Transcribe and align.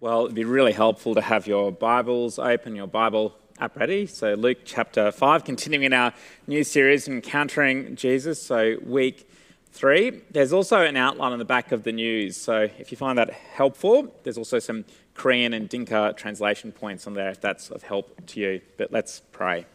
Well, 0.00 0.26
it'd 0.26 0.36
be 0.36 0.44
really 0.44 0.70
helpful 0.70 1.16
to 1.16 1.20
have 1.20 1.48
your 1.48 1.72
Bibles 1.72 2.38
open, 2.38 2.76
your 2.76 2.86
Bible 2.86 3.34
app 3.58 3.76
ready. 3.76 4.06
So, 4.06 4.34
Luke 4.34 4.58
chapter 4.64 5.10
5, 5.10 5.42
continuing 5.42 5.82
in 5.82 5.92
our 5.92 6.14
new 6.46 6.62
series, 6.62 7.08
Encountering 7.08 7.96
Jesus. 7.96 8.40
So, 8.40 8.76
week 8.84 9.28
three. 9.72 10.22
There's 10.30 10.52
also 10.52 10.82
an 10.82 10.96
outline 10.96 11.32
on 11.32 11.40
the 11.40 11.44
back 11.44 11.72
of 11.72 11.82
the 11.82 11.90
news. 11.90 12.36
So, 12.36 12.68
if 12.78 12.92
you 12.92 12.96
find 12.96 13.18
that 13.18 13.30
helpful, 13.30 14.14
there's 14.22 14.38
also 14.38 14.60
some 14.60 14.84
Korean 15.14 15.52
and 15.52 15.68
Dinka 15.68 16.14
translation 16.16 16.70
points 16.70 17.08
on 17.08 17.14
there 17.14 17.30
if 17.30 17.40
that's 17.40 17.68
of 17.70 17.82
help 17.82 18.24
to 18.28 18.38
you. 18.38 18.60
But 18.76 18.92
let's 18.92 19.22
pray. 19.32 19.66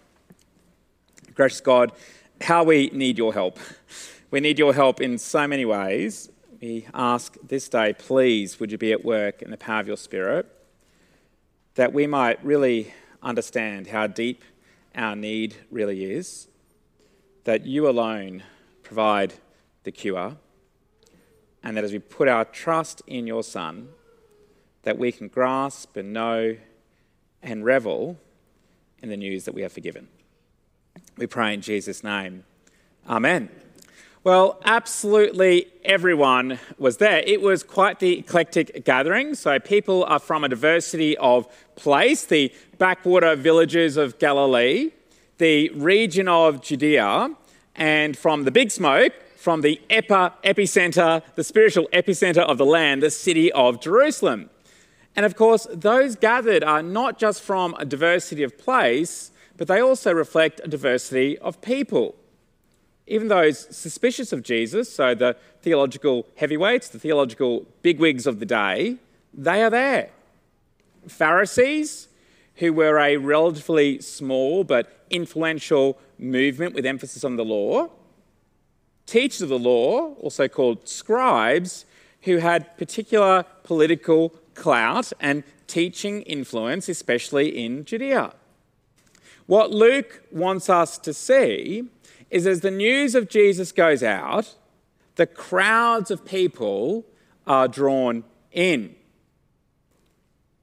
Gracious 1.36 1.60
God, 1.60 1.92
how 2.40 2.64
we 2.64 2.90
need 2.94 3.18
your 3.18 3.34
help. 3.34 3.60
We 4.32 4.40
need 4.40 4.58
your 4.58 4.74
help 4.74 5.02
in 5.02 5.18
so 5.18 5.48
many 5.50 5.66
ways 5.66 6.30
we 6.64 6.88
ask 6.94 7.36
this 7.46 7.68
day, 7.68 7.92
please, 7.92 8.58
would 8.58 8.72
you 8.72 8.78
be 8.78 8.94
at 8.94 9.04
work 9.04 9.42
in 9.42 9.52
the 9.52 9.58
power 9.58 9.82
of 9.82 9.88
your 9.88 9.98
Spirit, 9.98 10.50
that 11.76 11.92
we 11.92 12.08
might 12.08 12.42
really 12.42 12.94
understand 13.22 13.88
how 13.88 14.08
deep 14.08 14.46
our 14.96 15.14
need 15.14 15.58
really 15.70 16.06
is, 16.14 16.48
that 17.44 17.66
you 17.66 17.90
alone 17.90 18.44
provide 18.82 19.34
the 19.84 19.92
cure, 19.92 20.38
and 21.62 21.76
that 21.76 21.84
as 21.84 21.92
we 21.92 22.00
put 22.00 22.30
our 22.30 22.46
trust 22.46 23.02
in 23.08 23.28
your 23.28 23.44
Son, 23.44 23.90
that 24.84 24.98
we 24.98 25.12
can 25.12 25.28
grasp 25.28 25.98
and 25.98 26.14
know 26.14 26.56
and 27.42 27.66
revel 27.66 28.18
in 29.00 29.10
the 29.10 29.18
news 29.18 29.44
that 29.44 29.54
we 29.54 29.66
are 29.66 29.70
forgiven. 29.70 30.08
We 31.18 31.28
pray 31.28 31.56
in 31.56 31.60
Jesus' 31.60 32.06
name. 32.06 32.46
Amen. 33.10 33.50
Well, 34.26 34.62
absolutely 34.64 35.68
everyone 35.84 36.58
was 36.78 36.96
there. 36.96 37.22
It 37.28 37.42
was 37.42 37.62
quite 37.62 38.00
the 38.00 38.20
eclectic 38.20 38.86
gathering. 38.86 39.36
So, 39.36 39.60
people 39.60 40.06
are 40.06 40.18
from 40.18 40.46
a 40.46 40.48
diversity 40.48 41.18
of 41.18 41.46
place 41.76 42.24
the 42.24 42.50
backwater 42.78 43.36
villages 43.36 43.98
of 43.98 44.20
Galilee, 44.20 44.92
the 45.40 45.72
region 45.72 46.30
of 46.30 46.62
Judea, 46.62 47.36
and 47.76 48.16
from 48.16 48.46
the 48.46 48.52
big 48.52 48.72
smoke, 48.72 49.12
from 49.36 49.60
the 49.60 49.82
epicenter, 49.90 51.22
the 51.36 51.44
spiritual 51.44 51.90
epicenter 51.92 52.44
of 52.44 52.58
the 52.58 52.66
land, 52.66 53.04
the 53.04 53.12
city 53.12 53.52
of 53.52 53.82
Jerusalem. 53.82 54.50
And 55.18 55.26
of 55.26 55.36
course, 55.36 55.68
those 55.70 56.16
gathered 56.16 56.64
are 56.64 56.82
not 56.82 57.20
just 57.20 57.42
from 57.42 57.76
a 57.78 57.84
diversity 57.84 58.44
of 58.44 58.58
place, 58.58 59.32
but 59.58 59.68
they 59.68 59.82
also 59.82 60.14
reflect 60.14 60.62
a 60.64 60.70
diversity 60.70 61.38
of 61.40 61.60
people 61.60 62.16
even 63.08 63.28
those 63.28 63.76
suspicious 63.76 64.32
of 64.32 64.44
Jesus, 64.44 64.94
so 64.94 65.14
the 65.14 65.36
theological 65.62 66.26
heavyweights, 66.38 66.90
the 66.90 67.00
theological 67.00 67.66
bigwigs 67.82 68.26
of 68.26 68.40
the 68.40 68.46
day, 68.46 68.98
they 69.34 69.62
are 69.62 69.70
there. 69.70 70.10
Pharisees, 71.08 72.08
who 72.56 72.72
were 72.72 73.00
a 73.00 73.18
relatively 73.18 74.00
small 74.00 74.64
but 74.64 75.06
influential 75.10 75.98
movement 76.18 76.74
with 76.74 76.86
emphasis 76.86 77.24
on 77.24 77.36
the 77.36 77.44
law, 77.44 77.90
teachers 79.06 79.42
of 79.42 79.50
the 79.50 79.60
law, 79.60 80.14
also 80.16 80.48
called 80.48 80.88
scribes, 80.88 81.86
who 82.22 82.38
had 82.38 82.78
particular 82.78 83.46
political 83.64 84.30
clout 84.54 85.12
and 85.20 85.44
teaching 85.68 86.22
influence, 86.22 86.88
especially 86.88 87.50
in 87.64 87.84
Judea. 87.84 88.34
What 89.46 89.72
Luke 89.72 90.24
wants 90.32 90.70
us 90.70 90.98
to 91.00 91.14
see 91.14 91.90
is 92.34 92.48
as 92.48 92.62
the 92.62 92.72
news 92.72 93.14
of 93.14 93.30
Jesus 93.30 93.72
goes 93.72 94.02
out, 94.02 94.56
the 95.18 95.28
crowds 95.28 96.10
of 96.10 96.26
people 96.26 97.06
are 97.46 97.68
drawn 97.68 98.24
in. 98.52 98.96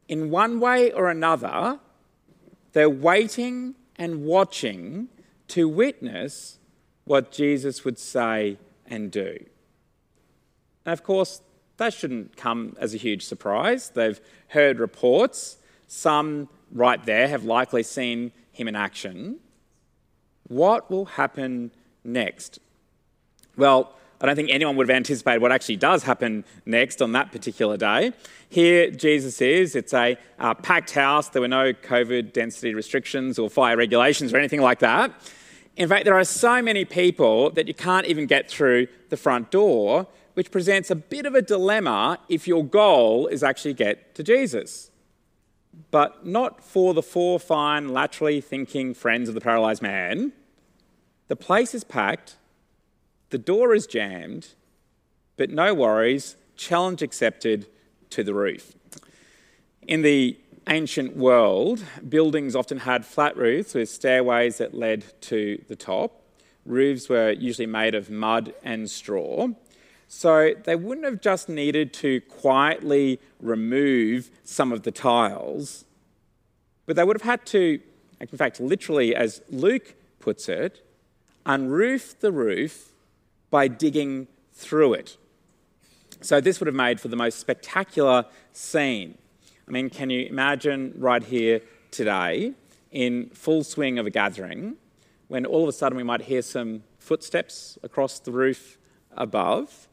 In 0.09 0.31
one 0.31 0.59
way 0.59 0.91
or 0.91 1.09
another, 1.09 1.79
they're 2.73 2.91
waiting 2.91 3.77
and 3.95 4.25
watching 4.25 5.11
to 5.47 5.69
witness 5.69 6.59
what 7.05 7.31
Jesus 7.31 7.85
would 7.85 8.01
say 8.01 8.59
and 8.87 9.13
do. 9.13 9.39
And 10.85 10.93
of 10.93 11.05
course, 11.05 11.41
that 11.77 11.95
shouldn't 11.95 12.37
come 12.37 12.77
as 12.81 12.95
a 12.95 12.97
huge 12.97 13.25
surprise. 13.25 13.91
They've 13.91 14.21
heard 14.49 14.81
reports. 14.81 15.59
Some 15.87 16.49
right 16.73 17.05
there 17.05 17.29
have 17.29 17.45
likely 17.45 17.85
seen 17.85 18.33
him 18.51 18.67
in 18.67 18.75
action. 18.75 19.39
What 20.51 20.91
will 20.91 21.05
happen 21.05 21.71
next? 22.03 22.59
Well, 23.57 23.95
I 24.21 24.27
don't 24.27 24.35
think 24.35 24.51
anyone 24.51 24.75
would 24.75 24.89
have 24.89 24.97
anticipated 24.97 25.41
what 25.41 25.53
actually 25.53 25.77
does 25.77 26.03
happen 26.03 26.45
next 26.67 27.01
on 27.01 27.13
that 27.13 27.31
particular 27.31 27.77
day. 27.77 28.13
Here, 28.49 28.91
Jesus 28.91 29.41
is. 29.41 29.77
It's 29.77 29.95
a 29.95 30.19
uh, 30.41 30.55
packed 30.55 30.91
house. 30.91 31.29
There 31.29 31.41
were 31.41 31.47
no 31.47 31.73
COVID 31.73 32.33
density 32.33 32.75
restrictions 32.75 33.39
or 33.39 33.49
fire 33.49 33.77
regulations 33.77 34.35
or 34.35 34.39
anything 34.39 34.61
like 34.61 34.81
that. 34.81 35.13
In 35.77 35.89
fact, 35.89 36.05
there 36.05 36.19
are 36.19 36.25
so 36.25 36.61
many 36.61 36.85
people 36.85 37.51
that 37.51 37.69
you 37.69 37.75
can't 37.75 38.07
even 38.07 38.27
get 38.27 38.51
through 38.51 38.89
the 39.09 39.17
front 39.17 39.53
door, 39.53 40.09
which 40.35 40.51
presents 40.51 40.91
a 40.91 40.97
bit 40.97 41.27
of 41.27 41.37
a 41.37 41.43
dilemma 41.43 42.19
if 42.29 42.49
your 42.49 42.65
goal 42.65 43.29
is 43.29 43.45
actually 43.45 43.75
get 43.75 44.17
to 44.17 44.25
Jesus. 44.25 44.91
But 45.93 46.27
not 46.27 46.65
for 46.65 46.93
the 46.93 47.05
four 47.05 47.39
fine, 47.39 47.91
laterally 47.91 48.41
thinking 48.41 48.95
friends 48.95 49.29
of 49.29 49.37
the 49.37 49.41
paralyzed 49.41 49.81
man 49.81 50.33
the 51.31 51.37
place 51.37 51.77
is 51.77 51.85
packed, 51.85 52.35
the 53.29 53.39
door 53.39 53.73
is 53.73 53.87
jammed, 53.87 54.49
but 55.37 55.49
no 55.49 55.73
worries, 55.73 56.35
challenge 56.57 57.03
accepted 57.03 57.69
to 58.11 58.25
the 58.25 58.35
roof. 58.35 58.75
In 59.87 60.03
the 60.03 60.37
ancient 60.69 61.17
world, 61.17 61.85
buildings 62.09 62.57
often 62.57 62.79
had 62.79 63.07
flat 63.07 63.37
roofs 63.37 63.75
with 63.75 63.89
stairways 63.89 64.59
that 64.59 64.75
led 64.75 65.05
to 65.21 65.63
the 65.69 65.77
top. 65.77 66.21
Roofs 66.67 67.09
were 67.09 67.31
usually 67.31 67.67
made 67.67 67.95
of 67.95 68.11
mud 68.11 68.53
and 68.65 68.91
straw. 68.91 69.51
So 70.09 70.55
they 70.65 70.75
wouldn't 70.75 71.05
have 71.05 71.21
just 71.21 71.49
needed 71.49 71.93
to 71.95 72.23
quietly 72.23 73.21
remove 73.41 74.33
some 74.43 74.73
of 74.73 74.83
the 74.83 74.91
tiles, 74.91 75.85
but 76.87 76.97
they 76.97 77.05
would 77.05 77.15
have 77.15 77.31
had 77.31 77.47
to, 77.47 77.79
in 78.19 78.27
fact, 78.27 78.59
literally, 78.59 79.15
as 79.15 79.43
Luke 79.49 79.95
puts 80.19 80.49
it, 80.49 80.85
unroof 81.51 82.19
the 82.21 82.31
roof 82.31 82.93
by 83.51 83.67
digging 83.67 84.29
through 84.53 84.95
it. 84.95 85.17
So, 86.21 86.41
this 86.41 86.61
would 86.61 86.67
have 86.67 86.77
made 86.77 87.01
for 87.01 87.09
the 87.09 87.17
most 87.17 87.39
spectacular 87.39 88.27
scene. 88.53 89.19
I 89.67 89.71
mean, 89.71 89.91
can 89.91 90.11
you 90.11 90.27
imagine 90.27 90.95
right 90.97 91.23
here 91.23 91.63
today, 91.91 92.55
in 92.91 93.31
full 93.31 93.65
swing 93.65 93.99
of 93.99 94.07
a 94.07 94.11
gathering, 94.11 94.77
when 95.29 95.47
all 95.47 95.63
of 95.63 95.69
a 95.69 95.73
sudden 95.73 95.97
we 95.97 96.03
might 96.03 96.23
hear 96.23 96.43
some 96.43 96.83
footsteps 96.99 97.79
across 97.83 98.19
the 98.21 98.31
roof 98.31 98.79
above, 99.17 99.89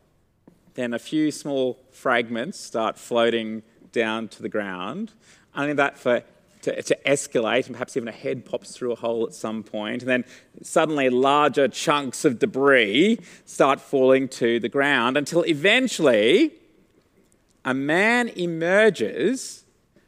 then 0.76 0.94
a 0.94 1.00
few 1.00 1.32
small 1.32 1.80
fragments 1.92 2.60
start 2.60 2.98
floating 2.98 3.64
down 3.92 4.28
to 4.28 4.42
the 4.42 4.50
ground. 4.50 5.14
Only 5.56 5.74
that 5.74 5.98
for 5.98 6.24
to, 6.68 6.82
to 6.82 6.98
escalate, 7.06 7.68
and 7.68 7.76
perhaps 7.76 7.96
even 7.96 8.10
a 8.10 8.12
head 8.12 8.46
pops 8.46 8.76
through 8.76 8.92
a 8.92 8.96
hole 8.96 9.26
at 9.26 9.34
some 9.34 9.64
point, 9.64 10.02
and 10.02 10.10
then 10.10 10.26
suddenly 10.62 11.10
larger 11.10 11.68
chunks 11.70 12.26
of 12.26 12.40
debris 12.40 13.20
start 13.46 13.80
falling 13.80 14.28
to 14.28 14.60
the 14.60 14.68
ground 14.68 15.16
until 15.16 15.44
eventually 15.44 16.52
a 17.64 17.74
man 17.74 18.28
emerges 18.30 19.64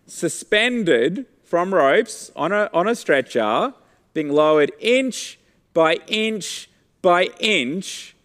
suspended 0.06 1.26
from 1.46 1.74
ropes 1.74 2.30
on 2.36 2.52
a, 2.52 2.70
on 2.74 2.90
a 2.90 2.96
stretcher, 2.96 3.74
being 4.14 4.30
lowered 4.30 4.72
inch 4.80 5.40
by 5.74 5.98
inch 6.08 6.70
by 7.02 7.30
inch 7.40 8.16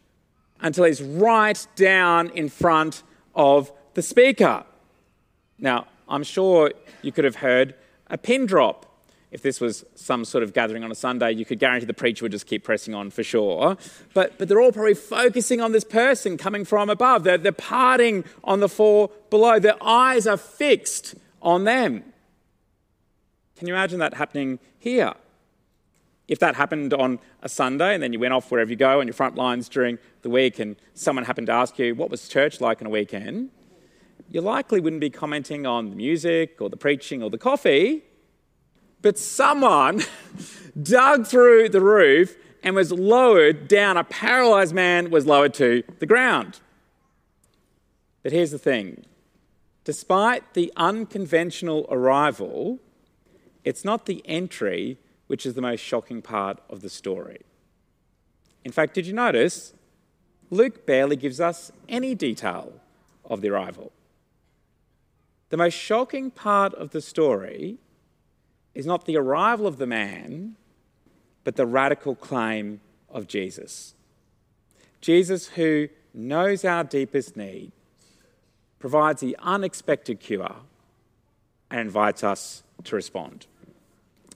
until 0.61 0.85
he's 0.85 1.01
right 1.01 1.67
down 1.77 2.31
in 2.31 2.49
front 2.49 3.05
of 3.35 3.71
the 3.95 4.03
speaker. 4.03 4.65
Now, 5.57 5.87
I'm 6.09 6.25
sure 6.25 6.73
you 7.03 7.13
could 7.13 7.25
have 7.25 7.37
heard 7.37 7.77
a 8.09 8.19
pin 8.19 8.47
drop. 8.47 8.87
If 9.31 9.43
this 9.43 9.61
was 9.61 9.85
some 9.97 10.25
sort 10.25 10.45
of 10.45 10.53
gathering 10.53 10.85
on 10.85 10.93
a 10.93 10.95
Sunday, 10.95 11.33
you 11.33 11.45
could 11.45 11.59
guarantee 11.59 11.87
the 11.87 11.93
preacher 11.93 12.25
would 12.25 12.31
just 12.31 12.47
keep 12.47 12.63
pressing 12.63 12.95
on 12.95 13.11
for 13.11 13.25
sure. 13.25 13.77
But, 14.13 14.39
but 14.39 14.47
they're 14.47 14.61
all 14.61 14.71
probably 14.71 14.95
focusing 14.95 15.61
on 15.61 15.73
this 15.73 15.83
person 15.83 16.37
coming 16.37 16.65
from 16.65 16.89
above. 16.89 17.25
They're, 17.25 17.37
they're 17.37 17.51
parting 17.51 18.25
on 18.45 18.61
the 18.61 18.69
four 18.69 19.11
below. 19.31 19.59
Their 19.59 19.83
eyes 19.83 20.29
are 20.29 20.37
fixed 20.37 21.17
on 21.43 21.65
them. 21.65 22.05
Can 23.57 23.67
you 23.67 23.75
imagine 23.75 23.99
that 23.99 24.15
happening 24.15 24.61
here? 24.79 25.15
If 26.29 26.39
that 26.39 26.55
happened 26.55 26.95
on 26.95 27.19
a 27.43 27.49
Sunday 27.49 27.93
and 27.93 28.03
then 28.03 28.13
you 28.13 28.19
went 28.19 28.33
off 28.33 28.51
wherever 28.51 28.71
you 28.71 28.77
go 28.77 29.01
on 29.01 29.07
your 29.07 29.15
front 29.15 29.35
lines 29.35 29.69
during 29.69 29.99
the 30.23 30.31
week 30.31 30.59
and 30.59 30.77
someone 30.95 31.25
happened 31.25 31.49
to 31.49 31.53
ask 31.53 31.79
you, 31.79 31.95
What 31.95 32.09
was 32.09 32.29
church 32.29 32.61
like 32.61 32.81
on 32.81 32.87
a 32.87 32.91
weekend? 32.91 33.51
You 34.31 34.41
likely 34.41 34.81
wouldn't 34.81 35.01
be 35.01 35.11
commenting 35.11 35.67
on 35.67 35.91
the 35.91 35.97
music 35.97 36.61
or 36.61 36.69
the 36.69 36.77
preaching 36.77 37.23
or 37.23 37.31
the 37.31 37.39
coffee, 37.39 38.03
but 39.01 39.19
someone 39.19 40.03
dug 40.83 41.27
through 41.27 41.69
the 41.69 41.81
roof 41.81 42.37
and 42.63 42.75
was 42.75 42.91
lowered 42.91 43.69
down. 43.69 43.97
A 43.97 44.05
paralyzed 44.05 44.75
man 44.75 45.11
was 45.11 45.27
lowered 45.27 45.55
to 45.55 45.85
the 45.99 46.07
ground. 46.07 46.61
But 48.23 48.33
here's 48.33 48.51
the 48.51 48.59
thing 48.59 49.05
Despite 49.85 50.55
the 50.55 50.73
unconventional 50.77 51.87
arrival, 51.91 52.81
it's 53.63 53.85
not 53.85 54.07
the 54.07 54.23
entry 54.25 54.99
which 55.27 55.47
is 55.47 55.55
the 55.55 55.63
most 55.63 55.81
shocking 55.81 56.23
part 56.23 56.59
of 56.69 56.81
the 56.81 56.91
story. 56.91 57.41
In 58.65 58.73
fact, 58.73 58.95
did 58.95 59.07
you 59.07 59.13
notice? 59.13 59.75
Luke 60.51 60.87
barely 60.87 61.17
gives 61.17 61.41
us 61.41 61.71
any 61.89 62.15
detail 62.15 62.73
of 63.25 63.41
the 63.41 63.51
arrival. 63.51 63.93
The 65.55 65.59
most 65.59 65.75
shocking 65.75 66.33
part 66.33 66.75
of 66.75 66.91
the 66.91 67.01
story 67.01 67.79
is 68.75 68.87
not 68.87 69.05
the 69.05 69.17
arrival 69.17 69.69
of 69.69 69.77
the 69.77 69.87
man, 69.87 70.57
but 71.45 71.55
the 71.55 71.65
radical 71.65 72.17
claim 72.17 72.81
of 73.09 73.29
Jesus. 73.29 73.95
Jesus, 75.01 75.51
who 75.51 75.91
knows 76.13 76.65
our 76.65 76.83
deepest 76.83 77.37
need, 77.37 77.71
provides 78.81 79.21
the 79.21 79.37
unexpected 79.39 80.19
cure, 80.19 80.57
and 81.71 81.83
invites 81.83 82.25
us 82.25 82.65
to 82.83 82.97
respond. 82.97 83.47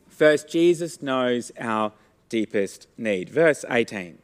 First, 0.08 0.48
Jesus 0.48 1.02
knows 1.02 1.50
our 1.58 1.90
deepest 2.28 2.86
need. 2.96 3.28
Verse 3.28 3.64
18 3.68 4.18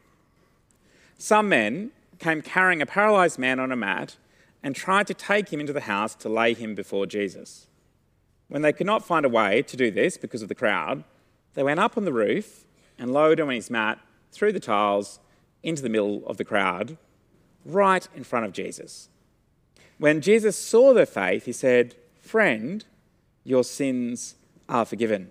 Some 1.17 1.49
men 1.49 1.91
came 2.19 2.41
carrying 2.41 2.81
a 2.81 2.85
paralyzed 2.85 3.37
man 3.37 3.59
on 3.59 3.73
a 3.73 3.75
mat 3.75 4.15
and 4.65 4.75
tried 4.75 5.05
to 5.05 5.13
take 5.13 5.53
him 5.53 5.59
into 5.59 5.71
the 5.71 5.81
house 5.81 6.15
to 6.15 6.27
lay 6.27 6.55
him 6.55 6.73
before 6.73 7.05
Jesus. 7.05 7.67
When 8.47 8.63
they 8.63 8.73
could 8.73 8.87
not 8.87 9.05
find 9.05 9.23
a 9.23 9.29
way 9.29 9.61
to 9.61 9.77
do 9.77 9.91
this 9.91 10.17
because 10.17 10.41
of 10.41 10.49
the 10.49 10.55
crowd, 10.55 11.03
they 11.53 11.61
went 11.61 11.79
up 11.79 11.95
on 11.95 12.03
the 12.03 12.11
roof 12.11 12.65
and 12.97 13.13
lowered 13.13 13.39
him 13.39 13.49
on 13.49 13.53
his 13.53 13.69
mat 13.69 13.99
through 14.31 14.53
the 14.53 14.59
tiles 14.59 15.19
into 15.61 15.83
the 15.83 15.89
middle 15.89 16.25
of 16.25 16.37
the 16.37 16.43
crowd, 16.43 16.97
right 17.63 18.07
in 18.15 18.23
front 18.23 18.47
of 18.47 18.53
Jesus. 18.53 19.09
When 19.99 20.19
Jesus 20.19 20.57
saw 20.57 20.95
their 20.95 21.05
faith, 21.05 21.45
he 21.45 21.51
said, 21.51 21.93
Friend, 22.19 22.83
your 23.43 23.63
sins 23.63 24.33
are 24.67 24.83
forgiven. 24.83 25.29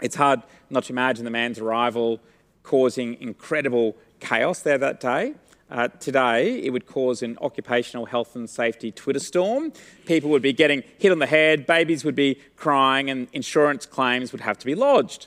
It's 0.00 0.14
hard 0.14 0.44
not 0.70 0.84
to 0.84 0.92
imagine 0.92 1.24
the 1.24 1.32
man's 1.32 1.58
arrival 1.58 2.20
causing 2.62 3.20
incredible 3.20 3.96
chaos 4.20 4.60
there 4.60 4.78
that 4.78 5.00
day. 5.00 5.34
Uh, 5.70 5.88
today, 6.00 6.62
it 6.62 6.70
would 6.70 6.86
cause 6.86 7.22
an 7.22 7.36
occupational 7.42 8.06
health 8.06 8.34
and 8.34 8.48
safety 8.48 8.90
Twitter 8.90 9.18
storm. 9.18 9.70
People 10.06 10.30
would 10.30 10.40
be 10.40 10.52
getting 10.52 10.82
hit 10.98 11.12
on 11.12 11.18
the 11.18 11.26
head, 11.26 11.66
babies 11.66 12.04
would 12.06 12.14
be 12.14 12.40
crying, 12.56 13.10
and 13.10 13.28
insurance 13.34 13.84
claims 13.84 14.32
would 14.32 14.40
have 14.40 14.58
to 14.58 14.64
be 14.64 14.74
lodged. 14.74 15.26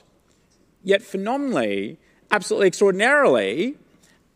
Yet, 0.82 1.00
phenomenally, 1.00 1.98
absolutely 2.32 2.66
extraordinarily, 2.66 3.76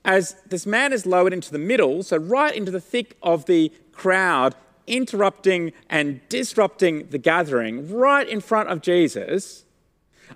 as 0.05 0.37
this 0.49 0.65
man 0.65 0.93
is 0.93 1.07
lowered 1.07 1.33
into 1.33 1.51
the 1.51 1.59
middle, 1.59 2.05
so 2.05 2.17
right 2.17 2.55
into 2.55 2.71
the 2.71 2.81
thick 2.81 3.17
of 3.21 3.47
the 3.47 3.73
crowd, 3.91 4.55
interrupting 4.87 5.73
and 5.91 6.21
disrupting 6.29 7.09
the 7.09 7.19
gathering, 7.19 7.93
right 7.93 8.29
in 8.29 8.41
front 8.41 8.69
of 8.69 8.81
Jesus, 8.81 9.65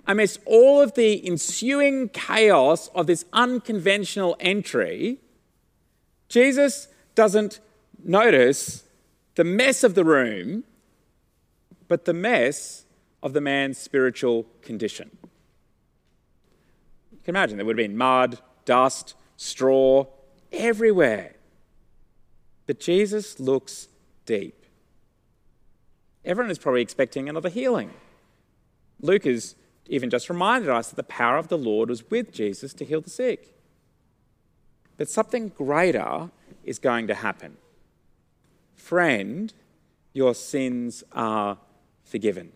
amidst 0.05 0.41
all 0.45 0.81
of 0.81 0.95
the 0.95 1.25
ensuing 1.25 2.09
chaos 2.09 2.89
of 2.89 3.07
this 3.07 3.23
unconventional 3.31 4.35
entry, 4.41 5.19
Jesus 6.31 6.87
doesn't 7.13 7.59
notice 8.01 8.85
the 9.35 9.43
mess 9.43 9.83
of 9.83 9.95
the 9.95 10.05
room, 10.05 10.63
but 11.89 12.05
the 12.05 12.13
mess 12.13 12.85
of 13.21 13.33
the 13.33 13.41
man's 13.41 13.77
spiritual 13.77 14.45
condition. 14.61 15.11
You 17.11 17.17
can 17.25 17.35
imagine 17.35 17.57
there 17.57 17.65
would 17.65 17.77
have 17.77 17.85
been 17.85 17.97
mud, 17.97 18.39
dust, 18.63 19.13
straw 19.35 20.05
everywhere. 20.53 21.35
But 22.65 22.79
Jesus 22.79 23.37
looks 23.37 23.89
deep. 24.25 24.65
Everyone 26.23 26.49
is 26.49 26.59
probably 26.59 26.81
expecting 26.81 27.27
another 27.27 27.49
healing. 27.49 27.91
Luke 29.01 29.25
has 29.25 29.55
even 29.87 30.09
just 30.09 30.29
reminded 30.29 30.69
us 30.69 30.87
that 30.87 30.95
the 30.95 31.03
power 31.03 31.37
of 31.37 31.49
the 31.49 31.57
Lord 31.57 31.89
was 31.89 32.09
with 32.09 32.31
Jesus 32.31 32.73
to 32.75 32.85
heal 32.85 33.01
the 33.01 33.09
sick. 33.09 33.60
But 35.01 35.09
something 35.09 35.47
greater 35.49 36.29
is 36.63 36.77
going 36.77 37.07
to 37.07 37.15
happen. 37.15 37.57
Friend, 38.75 39.51
your 40.13 40.35
sins 40.35 41.03
are 41.11 41.57
forgiven. 42.03 42.51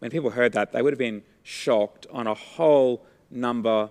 When 0.00 0.10
people 0.10 0.30
heard 0.30 0.54
that, 0.54 0.72
they 0.72 0.82
would 0.82 0.92
have 0.92 0.98
been 0.98 1.22
shocked 1.44 2.08
on 2.10 2.26
a 2.26 2.34
whole 2.34 3.06
number 3.30 3.90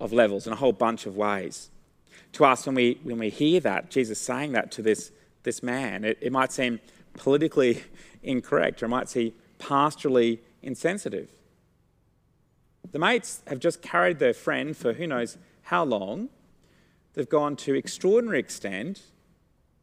of 0.00 0.12
levels, 0.12 0.48
in 0.48 0.52
a 0.52 0.56
whole 0.56 0.72
bunch 0.72 1.06
of 1.06 1.16
ways. 1.16 1.70
To 2.32 2.44
us, 2.44 2.66
when 2.66 2.74
we, 2.74 2.98
when 3.04 3.20
we 3.20 3.30
hear 3.30 3.60
that, 3.60 3.92
Jesus 3.92 4.20
saying 4.20 4.50
that 4.50 4.72
to 4.72 4.82
this, 4.82 5.12
this 5.44 5.62
man, 5.62 6.04
it, 6.04 6.18
it 6.20 6.32
might 6.32 6.50
seem 6.50 6.80
politically 7.14 7.84
incorrect 8.24 8.82
or 8.82 8.86
it 8.86 8.88
might 8.88 9.08
seem 9.08 9.32
pastorally 9.60 10.40
insensitive. 10.60 11.30
The 12.90 12.98
mates 12.98 13.42
have 13.46 13.60
just 13.60 13.80
carried 13.80 14.18
their 14.18 14.34
friend 14.34 14.76
for 14.76 14.94
who 14.94 15.06
knows 15.06 15.38
how 15.62 15.84
long. 15.84 16.28
They've 17.14 17.28
gone 17.28 17.56
to 17.56 17.74
extraordinary 17.74 18.38
extent. 18.38 19.02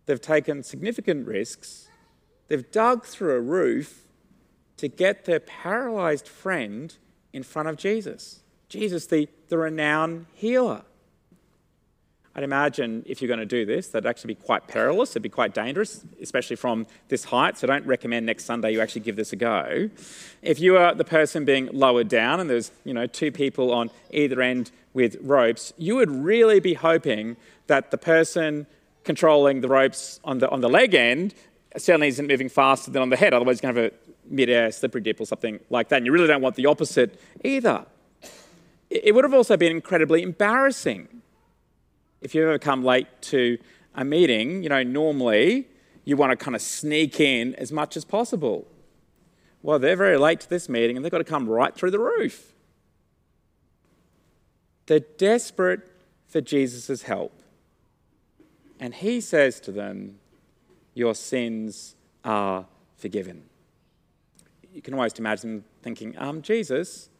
They've 0.05 0.19
taken 0.19 0.63
significant 0.63 1.27
risks. 1.27 1.87
They've 2.47 2.69
dug 2.71 3.05
through 3.05 3.35
a 3.35 3.41
roof 3.41 4.05
to 4.77 4.87
get 4.87 5.25
their 5.25 5.39
paralyzed 5.39 6.27
friend 6.27 6.95
in 7.33 7.43
front 7.43 7.67
of 7.67 7.77
Jesus. 7.77 8.41
Jesus, 8.69 9.05
the, 9.07 9.27
the 9.49 9.57
renowned 9.57 10.25
healer. 10.33 10.83
I'd 12.35 12.43
imagine 12.43 13.03
if 13.05 13.21
you're 13.21 13.27
going 13.27 13.39
to 13.39 13.45
do 13.45 13.65
this, 13.65 13.89
that'd 13.89 14.07
actually 14.07 14.35
be 14.35 14.41
quite 14.41 14.67
perilous. 14.67 15.11
It'd 15.11 15.23
be 15.23 15.29
quite 15.29 15.53
dangerous, 15.53 16.05
especially 16.21 16.55
from 16.55 16.87
this 17.09 17.25
height. 17.25 17.57
So 17.57 17.67
I 17.67 17.71
don't 17.71 17.85
recommend 17.85 18.25
next 18.25 18.45
Sunday 18.45 18.71
you 18.71 18.79
actually 18.79 19.01
give 19.01 19.15
this 19.15 19.33
a 19.33 19.35
go. 19.35 19.89
If 20.41 20.59
you 20.59 20.77
are 20.77 20.93
the 20.93 21.03
person 21.03 21.43
being 21.43 21.67
lowered 21.73 22.07
down 22.07 22.39
and 22.39 22.49
there's 22.49 22.71
you 22.85 22.93
know 22.93 23.07
two 23.07 23.31
people 23.31 23.73
on 23.73 23.89
either 24.11 24.41
end 24.41 24.71
with 24.93 25.17
ropes, 25.21 25.73
you 25.77 25.95
would 25.95 26.11
really 26.11 26.59
be 26.59 26.73
hoping 26.73 27.37
that 27.67 27.91
the 27.91 27.97
person 27.97 28.67
controlling 29.03 29.61
the 29.61 29.67
ropes 29.67 30.19
on 30.23 30.39
the 30.39 30.49
on 30.49 30.61
the 30.61 30.69
leg 30.69 30.93
end 30.93 31.33
certainly 31.77 32.07
isn't 32.07 32.27
moving 32.27 32.49
faster 32.49 32.91
than 32.91 33.01
on 33.01 33.09
the 33.09 33.15
head. 33.15 33.33
Otherwise, 33.33 33.61
you're 33.61 33.71
going 33.71 33.75
to 33.75 33.81
have 33.83 33.93
a 33.93 34.33
mid-air 34.33 34.71
slippery 34.71 35.01
dip 35.01 35.19
or 35.19 35.25
something 35.25 35.59
like 35.69 35.89
that. 35.89 35.97
And 35.97 36.05
you 36.05 36.11
really 36.11 36.27
don't 36.27 36.41
want 36.41 36.55
the 36.55 36.65
opposite 36.65 37.19
either. 37.43 37.85
It 38.89 39.13
would 39.13 39.23
have 39.23 39.33
also 39.33 39.55
been 39.55 39.71
incredibly 39.71 40.23
embarrassing 40.23 41.19
if 42.21 42.35
you 42.35 42.43
ever 42.43 42.59
come 42.59 42.83
late 42.83 43.07
to 43.21 43.57
a 43.95 44.03
meeting, 44.03 44.63
you 44.63 44.69
know, 44.69 44.83
normally 44.83 45.67
you 46.05 46.17
want 46.17 46.31
to 46.31 46.35
kind 46.35 46.55
of 46.55 46.61
sneak 46.61 47.19
in 47.19 47.55
as 47.55 47.71
much 47.71 47.95
as 47.95 48.03
possible. 48.03 48.67
Well, 49.61 49.79
they're 49.79 49.95
very 49.95 50.17
late 50.17 50.39
to 50.41 50.49
this 50.49 50.69
meeting 50.69 50.95
and 50.95 51.05
they've 51.05 51.11
got 51.11 51.19
to 51.19 51.23
come 51.23 51.47
right 51.47 51.73
through 51.73 51.91
the 51.91 51.99
roof. 51.99 52.53
They're 54.89 55.01
desperate 55.01 55.87
for 56.25 56.41
Jesus' 56.41 57.03
help. 57.03 57.43
And 58.79 58.95
he 58.95 59.21
says 59.21 59.59
to 59.61 59.71
them, 59.71 60.17
Your 60.95 61.13
sins 61.13 61.95
are 62.25 62.65
forgiven. 62.97 63.43
You 64.73 64.81
can 64.81 64.95
almost 64.95 65.19
imagine 65.19 65.63
thinking, 65.83 66.17
um, 66.17 66.41
Jesus, 66.41 67.11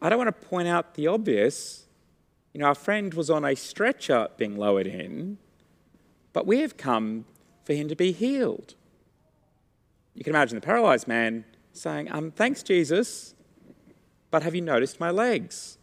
I 0.00 0.08
don't 0.08 0.18
want 0.18 0.34
to 0.36 0.46
point 0.48 0.66
out 0.66 0.96
the 0.96 1.06
obvious, 1.06 1.86
you 2.52 2.58
know, 2.58 2.66
our 2.66 2.74
friend 2.74 3.14
was 3.14 3.30
on 3.30 3.44
a 3.44 3.54
stretcher 3.54 4.26
being 4.36 4.56
lowered 4.56 4.88
in, 4.88 5.38
but 6.32 6.44
we 6.44 6.58
have 6.58 6.76
come 6.76 7.24
for 7.62 7.74
him 7.74 7.86
to 7.86 7.94
be 7.94 8.10
healed. 8.10 8.74
You 10.16 10.24
can 10.24 10.32
imagine 10.32 10.56
the 10.56 10.66
paralyzed 10.66 11.06
man 11.06 11.44
saying, 11.72 12.10
um, 12.10 12.32
Thanks, 12.32 12.64
Jesus, 12.64 13.36
but 14.32 14.42
have 14.42 14.56
you 14.56 14.60
noticed 14.60 14.98
my 14.98 15.12
legs? 15.12 15.78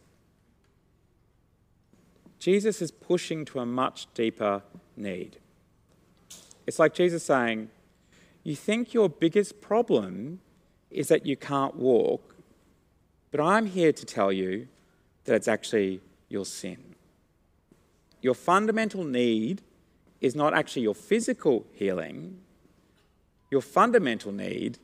Jesus 2.40 2.80
is 2.80 2.90
pushing 2.90 3.44
to 3.44 3.60
a 3.60 3.66
much 3.66 4.08
deeper 4.14 4.62
need. 4.96 5.36
It's 6.66 6.78
like 6.78 6.94
Jesus 6.94 7.22
saying, 7.22 7.68
You 8.42 8.56
think 8.56 8.94
your 8.94 9.10
biggest 9.10 9.60
problem 9.60 10.40
is 10.90 11.08
that 11.08 11.26
you 11.26 11.36
can't 11.36 11.76
walk, 11.76 12.34
but 13.30 13.40
I'm 13.40 13.66
here 13.66 13.92
to 13.92 14.06
tell 14.06 14.32
you 14.32 14.68
that 15.24 15.34
it's 15.34 15.48
actually 15.48 16.00
your 16.28 16.46
sin. 16.46 16.96
Your 18.22 18.34
fundamental 18.34 19.04
need 19.04 19.62
is 20.20 20.34
not 20.34 20.54
actually 20.54 20.82
your 20.82 20.94
physical 20.94 21.66
healing, 21.72 22.40
your 23.50 23.62
fundamental 23.62 24.32
need 24.32 24.78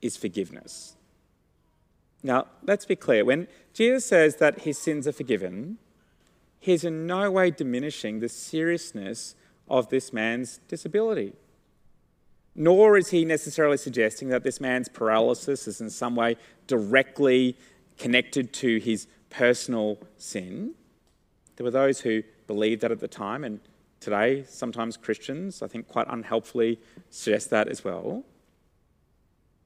is 0.00 0.16
forgiveness. 0.16 0.96
Now, 2.24 2.46
let's 2.66 2.86
be 2.86 2.96
clear. 2.96 3.24
When 3.24 3.48
Jesus 3.72 4.04
says 4.06 4.36
that 4.36 4.60
his 4.60 4.78
sins 4.78 5.06
are 5.06 5.12
forgiven, 5.12 5.78
he's 6.62 6.84
in 6.84 7.06
no 7.06 7.30
way 7.30 7.50
diminishing 7.50 8.20
the 8.20 8.28
seriousness 8.28 9.34
of 9.68 9.90
this 9.90 10.12
man's 10.12 10.60
disability. 10.68 11.34
Nor 12.54 12.96
is 12.96 13.10
he 13.10 13.24
necessarily 13.24 13.76
suggesting 13.76 14.28
that 14.28 14.44
this 14.44 14.60
man's 14.60 14.88
paralysis 14.88 15.66
is 15.66 15.80
in 15.80 15.90
some 15.90 16.14
way 16.14 16.36
directly 16.66 17.56
connected 17.98 18.52
to 18.54 18.78
his 18.78 19.08
personal 19.28 19.98
sin. 20.16 20.74
There 21.56 21.64
were 21.64 21.70
those 21.70 22.00
who 22.00 22.22
believed 22.46 22.82
that 22.82 22.92
at 22.92 23.00
the 23.00 23.08
time, 23.08 23.42
and 23.42 23.60
today. 24.02 24.44
Sometimes 24.48 24.96
Christians, 24.96 25.62
I 25.62 25.68
think, 25.68 25.88
quite 25.88 26.06
unhelpfully 26.08 26.78
suggest 27.08 27.50
that 27.50 27.68
as 27.68 27.84
well. 27.84 28.24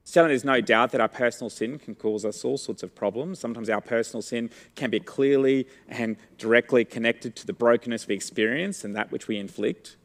Certainly, 0.08 0.34
there's 0.34 0.44
no 0.44 0.60
doubt 0.60 0.92
that 0.92 1.00
our 1.00 1.08
personal 1.08 1.50
sin 1.50 1.80
can 1.80 1.96
cause 1.96 2.24
us 2.24 2.44
all 2.44 2.56
sorts 2.56 2.84
of 2.84 2.94
problems. 2.94 3.40
Sometimes 3.40 3.68
our 3.68 3.80
personal 3.80 4.22
sin 4.22 4.50
can 4.76 4.88
be 4.88 5.00
clearly 5.00 5.66
and 5.88 6.16
directly 6.38 6.84
connected 6.84 7.34
to 7.34 7.44
the 7.44 7.52
brokenness 7.52 8.06
we 8.06 8.14
experience 8.14 8.84
and 8.84 8.94
that 8.94 9.10
which 9.10 9.26
we 9.26 9.36
inflict. 9.36 9.96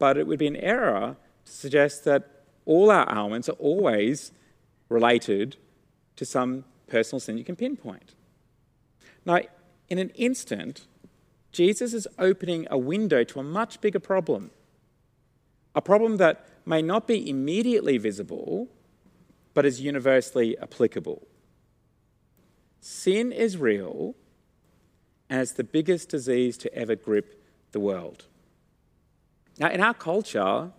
But 0.00 0.18
it 0.18 0.26
would 0.26 0.40
be 0.40 0.48
an 0.48 0.56
error 0.56 1.16
to 1.44 1.52
suggest 1.52 2.02
that 2.06 2.42
all 2.64 2.90
our 2.90 3.08
ailments 3.16 3.48
are 3.48 3.60
always 3.60 4.32
related 4.88 5.56
to 6.16 6.24
some 6.24 6.64
personal 6.88 7.20
sin 7.20 7.38
you 7.38 7.44
can 7.44 7.54
pinpoint. 7.54 8.16
Now, 9.24 9.38
in 9.88 10.00
an 10.00 10.10
instant, 10.16 10.88
Jesus 11.52 11.94
is 11.94 12.08
opening 12.18 12.66
a 12.72 12.76
window 12.76 13.22
to 13.22 13.38
a 13.38 13.44
much 13.44 13.80
bigger 13.80 14.00
problem. 14.00 14.50
A 15.76 15.82
problem 15.82 16.16
that 16.16 16.44
may 16.64 16.82
not 16.82 17.06
be 17.06 17.28
immediately 17.30 17.98
visible, 17.98 18.68
but 19.54 19.64
is 19.64 19.80
universally 19.80 20.58
applicable. 20.58 21.26
Sin 22.80 23.30
is 23.30 23.56
real, 23.56 24.14
and 25.28 25.40
it's 25.40 25.52
the 25.52 25.64
biggest 25.64 26.08
disease 26.08 26.56
to 26.58 26.74
ever 26.74 26.96
grip 26.96 27.42
the 27.72 27.80
world. 27.80 28.24
Now, 29.58 29.70
in 29.70 29.80
our 29.80 29.94
culture, 29.94 30.70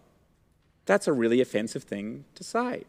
that's 0.86 1.08
a 1.08 1.14
really 1.14 1.42
offensive 1.42 1.84
thing 1.84 2.26
to 2.36 2.44
say. 2.44 2.84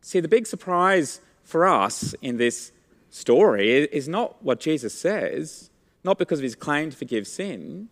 See, 0.00 0.20
the 0.20 0.28
big 0.28 0.46
surprise 0.46 1.20
for 1.44 1.66
us 1.66 2.14
in 2.20 2.38
this 2.38 2.72
story 3.10 3.84
is 3.84 4.08
not 4.08 4.42
what 4.42 4.58
Jesus 4.60 4.98
says, 4.98 5.70
not 6.02 6.18
because 6.18 6.40
of 6.40 6.44
his 6.44 6.54
claim 6.54 6.90
to 6.90 6.96
forgive 6.96 7.26
sin, 7.26 7.88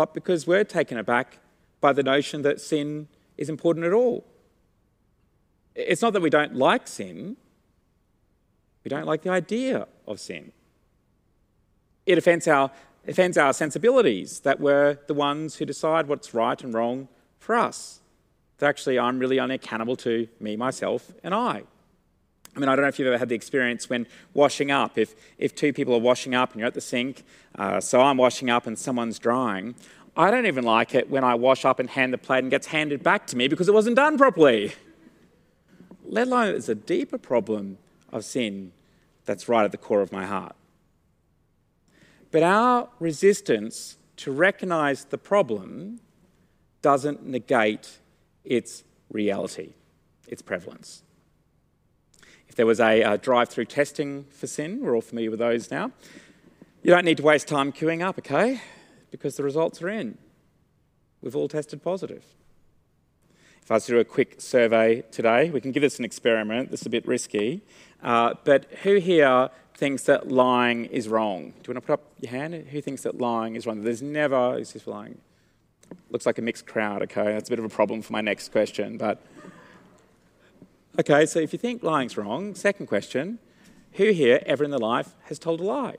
but 0.00 0.14
because 0.14 0.46
we're 0.46 0.64
taken 0.64 0.96
aback 0.96 1.40
by 1.82 1.92
the 1.92 2.02
notion 2.02 2.40
that 2.40 2.58
sin 2.58 3.06
is 3.36 3.50
important 3.50 3.84
at 3.84 3.92
all. 3.92 4.24
It's 5.74 6.00
not 6.00 6.14
that 6.14 6.22
we 6.22 6.30
don't 6.30 6.54
like 6.56 6.88
sin, 6.88 7.36
we 8.82 8.88
don't 8.88 9.04
like 9.04 9.20
the 9.20 9.28
idea 9.28 9.86
of 10.06 10.18
sin. 10.18 10.52
It 12.06 12.16
offends 12.16 12.48
our, 12.48 12.70
offends 13.06 13.36
our 13.36 13.52
sensibilities 13.52 14.40
that 14.40 14.58
we're 14.58 14.96
the 15.06 15.12
ones 15.12 15.56
who 15.56 15.66
decide 15.66 16.08
what's 16.08 16.32
right 16.32 16.64
and 16.64 16.72
wrong 16.72 17.08
for 17.38 17.54
us. 17.54 18.00
That 18.56 18.70
actually 18.70 18.98
I'm 18.98 19.18
really 19.18 19.38
only 19.38 19.56
accountable 19.56 19.96
to 19.96 20.28
me, 20.40 20.56
myself, 20.56 21.12
and 21.22 21.34
I. 21.34 21.64
I 22.56 22.58
mean, 22.58 22.68
I 22.68 22.74
don't 22.74 22.82
know 22.82 22.88
if 22.88 22.98
you've 22.98 23.08
ever 23.08 23.18
had 23.18 23.28
the 23.28 23.34
experience 23.34 23.88
when 23.88 24.06
washing 24.34 24.70
up. 24.70 24.98
If, 24.98 25.14
if 25.38 25.54
two 25.54 25.72
people 25.72 25.94
are 25.94 26.00
washing 26.00 26.34
up 26.34 26.52
and 26.52 26.60
you're 26.60 26.66
at 26.66 26.74
the 26.74 26.80
sink, 26.80 27.24
uh, 27.56 27.80
so 27.80 28.00
I'm 28.00 28.16
washing 28.16 28.50
up 28.50 28.66
and 28.66 28.78
someone's 28.78 29.18
drying, 29.18 29.74
I 30.16 30.30
don't 30.30 30.46
even 30.46 30.64
like 30.64 30.94
it 30.94 31.08
when 31.08 31.22
I 31.22 31.34
wash 31.36 31.64
up 31.64 31.78
and 31.78 31.88
hand 31.88 32.12
the 32.12 32.18
plate 32.18 32.40
and 32.40 32.50
gets 32.50 32.66
handed 32.66 33.02
back 33.02 33.26
to 33.28 33.36
me 33.36 33.46
because 33.48 33.68
it 33.68 33.74
wasn't 33.74 33.96
done 33.96 34.18
properly. 34.18 34.72
Let 36.04 36.26
alone 36.26 36.54
it's 36.56 36.68
a 36.68 36.74
deeper 36.74 37.18
problem 37.18 37.78
of 38.12 38.24
sin 38.24 38.72
that's 39.24 39.48
right 39.48 39.64
at 39.64 39.70
the 39.70 39.78
core 39.78 40.00
of 40.00 40.10
my 40.10 40.26
heart. 40.26 40.56
But 42.32 42.42
our 42.42 42.88
resistance 42.98 43.96
to 44.16 44.32
recognize 44.32 45.04
the 45.04 45.18
problem 45.18 46.00
doesn't 46.82 47.24
negate 47.24 47.98
its 48.44 48.82
reality, 49.10 49.70
its 50.26 50.42
prevalence. 50.42 51.02
There 52.60 52.66
was 52.66 52.78
a, 52.78 53.00
a 53.00 53.16
drive 53.16 53.48
through 53.48 53.64
testing 53.64 54.24
for 54.24 54.46
sin, 54.46 54.82
we're 54.82 54.94
all 54.94 55.00
familiar 55.00 55.30
with 55.30 55.40
those 55.40 55.70
now, 55.70 55.92
you 56.82 56.90
don't 56.90 57.06
need 57.06 57.16
to 57.16 57.22
waste 57.22 57.48
time 57.48 57.72
queuing 57.72 58.02
up, 58.06 58.18
okay? 58.18 58.60
because 59.10 59.36
the 59.36 59.42
results 59.42 59.80
are 59.80 59.88
in. 59.88 60.18
We've 61.22 61.34
all 61.34 61.48
tested 61.48 61.82
positive. 61.82 62.22
If 63.62 63.70
I 63.70 63.74
was 63.74 63.86
to 63.86 63.92
do 63.92 63.98
a 63.98 64.04
quick 64.04 64.42
survey 64.42 65.04
today, 65.10 65.48
we 65.48 65.62
can 65.62 65.72
give 65.72 65.80
this 65.80 65.98
an 65.98 66.04
experiment. 66.04 66.70
This 66.70 66.82
is 66.82 66.86
a 66.86 66.90
bit 66.90 67.08
risky. 67.08 67.62
Uh, 68.02 68.34
but 68.44 68.66
who 68.82 68.96
here 68.96 69.48
thinks 69.72 70.02
that 70.02 70.30
lying 70.30 70.84
is 70.84 71.08
wrong? 71.08 71.54
Do 71.62 71.72
you 71.72 71.74
want 71.74 71.76
to 71.76 71.80
put 71.80 71.92
up 71.94 72.02
your 72.20 72.30
hand? 72.30 72.54
Who 72.54 72.82
thinks 72.82 73.04
that 73.04 73.18
lying 73.18 73.56
is 73.56 73.66
wrong? 73.66 73.80
There's 73.80 74.02
never 74.02 74.58
is 74.58 74.74
this 74.74 74.86
lying. 74.86 75.16
Looks 76.10 76.26
like 76.26 76.36
a 76.36 76.42
mixed 76.42 76.66
crowd, 76.66 77.00
okay? 77.04 77.24
That's 77.24 77.48
a 77.48 77.52
bit 77.52 77.58
of 77.58 77.64
a 77.64 77.70
problem 77.70 78.02
for 78.02 78.12
my 78.12 78.20
next 78.20 78.52
question. 78.52 78.98
But 78.98 79.22
okay, 80.98 81.26
so 81.26 81.38
if 81.38 81.52
you 81.52 81.58
think 81.58 81.82
lying's 81.82 82.16
wrong, 82.16 82.54
second 82.54 82.86
question 82.86 83.38
who 83.92 84.10
here 84.12 84.42
ever 84.46 84.64
in 84.64 84.70
their 84.70 84.78
life 84.78 85.14
has 85.24 85.38
told 85.38 85.60
a 85.60 85.64
lie? 85.64 85.96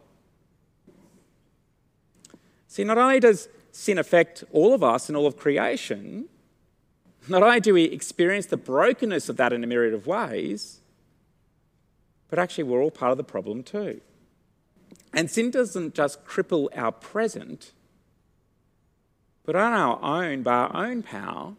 See, 2.68 2.84
not 2.84 2.98
only 2.98 3.20
does 3.20 3.50
sin 3.72 3.98
affect 3.98 4.44
all 4.52 4.74
of 4.74 4.84
us 4.84 5.10
and 5.10 5.18
all 5.18 5.28
of 5.28 5.38
creation, 5.38 6.26
not 7.28 7.44
only 7.44 7.60
do 7.60 7.74
we 7.74 7.84
experience 7.84 8.46
the 8.46 8.58
brokenness 8.58 9.30
of 9.30 9.38
that 9.38 9.54
in 9.54 9.64
a 9.64 9.68
myriad 9.68 9.94
of 9.94 10.08
ways, 10.08 10.80
but 12.30 12.40
actually 12.40 12.64
we're 12.64 12.82
all 12.82 12.92
part 12.92 13.12
of 13.12 13.18
the 13.18 13.24
problem 13.24 13.62
too. 13.64 14.02
And 15.14 15.30
sin 15.30 15.52
doesn't 15.52 15.94
just 15.94 16.26
cripple 16.26 16.70
our 16.76 16.92
present, 16.92 17.74
but 19.44 19.56
on 19.56 19.74
our 19.74 20.02
own, 20.02 20.42
by 20.42 20.54
our 20.54 20.76
own 20.76 21.04
power, 21.04 21.56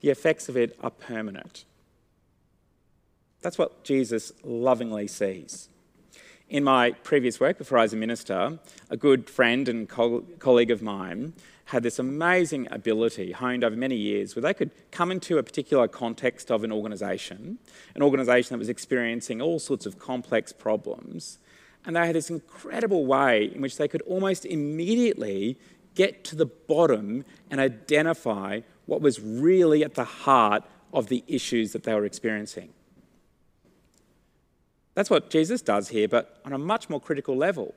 the 0.00 0.10
effects 0.10 0.48
of 0.48 0.56
it 0.56 0.78
are 0.82 0.90
permanent. 0.90 1.64
That's 3.44 3.58
what 3.58 3.84
Jesus 3.84 4.32
lovingly 4.42 5.06
sees. 5.06 5.68
In 6.48 6.64
my 6.64 6.92
previous 6.92 7.38
work, 7.38 7.58
before 7.58 7.76
I 7.76 7.82
was 7.82 7.92
a 7.92 7.96
minister, 7.96 8.58
a 8.88 8.96
good 8.96 9.28
friend 9.28 9.68
and 9.68 9.86
co- 9.86 10.24
colleague 10.38 10.70
of 10.70 10.80
mine 10.80 11.34
had 11.66 11.82
this 11.82 11.98
amazing 11.98 12.68
ability 12.70 13.32
honed 13.32 13.62
over 13.62 13.76
many 13.76 13.96
years 13.96 14.34
where 14.34 14.42
they 14.42 14.54
could 14.54 14.70
come 14.90 15.10
into 15.10 15.36
a 15.36 15.42
particular 15.42 15.86
context 15.88 16.50
of 16.50 16.64
an 16.64 16.72
organisation, 16.72 17.58
an 17.94 18.02
organisation 18.02 18.54
that 18.54 18.58
was 18.58 18.70
experiencing 18.70 19.42
all 19.42 19.58
sorts 19.58 19.84
of 19.84 19.98
complex 19.98 20.50
problems, 20.50 21.38
and 21.84 21.96
they 21.96 22.06
had 22.06 22.16
this 22.16 22.30
incredible 22.30 23.04
way 23.04 23.52
in 23.54 23.60
which 23.60 23.76
they 23.76 23.88
could 23.88 24.02
almost 24.02 24.46
immediately 24.46 25.58
get 25.94 26.24
to 26.24 26.34
the 26.34 26.46
bottom 26.46 27.26
and 27.50 27.60
identify 27.60 28.60
what 28.86 29.02
was 29.02 29.20
really 29.20 29.84
at 29.84 29.96
the 29.96 30.04
heart 30.04 30.64
of 30.94 31.08
the 31.08 31.22
issues 31.26 31.72
that 31.72 31.82
they 31.82 31.92
were 31.92 32.06
experiencing. 32.06 32.72
That's 34.94 35.10
what 35.10 35.30
Jesus 35.30 35.60
does 35.60 35.88
here, 35.88 36.08
but 36.08 36.40
on 36.44 36.52
a 36.52 36.58
much 36.58 36.88
more 36.88 37.00
critical 37.00 37.36
level. 37.36 37.74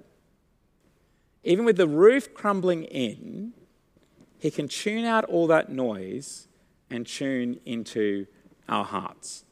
Even 1.44 1.66
with 1.66 1.78
the 1.78 1.88
roof 1.88 2.34
crumbling 2.34 2.84
in, 2.84 3.54
he 4.40 4.52
can 4.52 4.68
tune 4.68 5.06
out 5.06 5.26
all 5.26 5.48
that 5.48 5.70
noise 5.70 6.48
and 6.90 7.06
tune 7.06 7.60
into 7.66 8.28
our 8.70 8.86
hearts. 8.86 9.44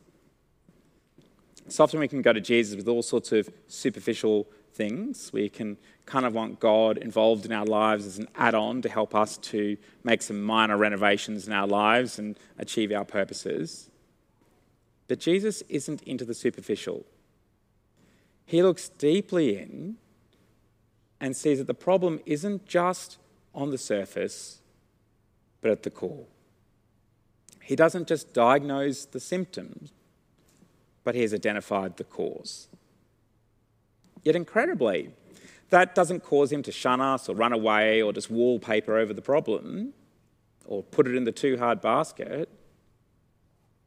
So 1.67 1.83
often 1.83 1.99
we 1.99 2.07
can 2.07 2.21
go 2.21 2.33
to 2.33 2.41
Jesus 2.41 2.75
with 2.75 2.87
all 2.87 3.01
sorts 3.01 3.31
of 3.31 3.49
superficial 3.67 4.47
things. 4.73 5.31
We 5.33 5.49
can 5.49 5.77
kind 6.05 6.25
of 6.25 6.33
want 6.33 6.59
God 6.59 6.97
involved 6.97 7.45
in 7.45 7.51
our 7.51 7.65
lives 7.65 8.05
as 8.05 8.19
an 8.19 8.27
add 8.35 8.53
on 8.53 8.83
to 8.83 8.89
help 8.89 9.15
us 9.15 9.37
to 9.37 9.75
make 10.03 10.21
some 10.21 10.43
minor 10.43 10.77
renovations 10.77 11.47
in 11.47 11.53
our 11.53 11.65
lives 11.65 12.19
and 12.19 12.37
achieve 12.59 12.91
our 12.91 13.05
purposes. 13.05 13.89
But 15.07 15.19
Jesus 15.19 15.63
isn't 15.69 16.03
into 16.03 16.25
the 16.25 16.35
superficial. 16.35 17.05
He 18.45 18.61
looks 18.61 18.89
deeply 18.89 19.57
in 19.57 19.97
and 21.19 21.35
sees 21.35 21.57
that 21.57 21.67
the 21.67 21.73
problem 21.73 22.19
isn't 22.25 22.65
just 22.65 23.17
on 23.53 23.71
the 23.71 23.77
surface, 23.77 24.59
but 25.61 25.71
at 25.71 25.83
the 25.83 25.89
core. 25.89 26.25
He 27.61 27.75
doesn't 27.75 28.07
just 28.07 28.33
diagnose 28.33 29.05
the 29.05 29.19
symptoms, 29.19 29.91
but 31.03 31.15
he 31.15 31.21
has 31.21 31.33
identified 31.33 31.97
the 31.97 32.03
cause. 32.03 32.67
Yet, 34.21 34.35
incredibly, 34.35 35.11
that 35.69 35.95
doesn't 35.95 36.21
cause 36.21 36.51
him 36.51 36.61
to 36.63 36.71
shun 36.71 37.01
us 37.01 37.27
or 37.27 37.35
run 37.35 37.53
away 37.53 38.01
or 38.01 38.13
just 38.13 38.29
wallpaper 38.29 38.97
over 38.97 39.13
the 39.13 39.21
problem 39.21 39.93
or 40.65 40.83
put 40.83 41.07
it 41.07 41.15
in 41.15 41.23
the 41.23 41.31
too 41.31 41.57
hard 41.57 41.81
basket. 41.81 42.49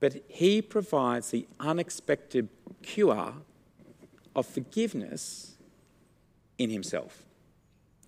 But 0.01 0.23
he 0.29 0.63
provides 0.63 1.31
the 1.31 1.47
unexpected 1.61 2.49
cure 2.83 3.35
of 4.35 4.47
forgiveness 4.47 5.57
in 6.59 6.71
himself. 6.71 7.25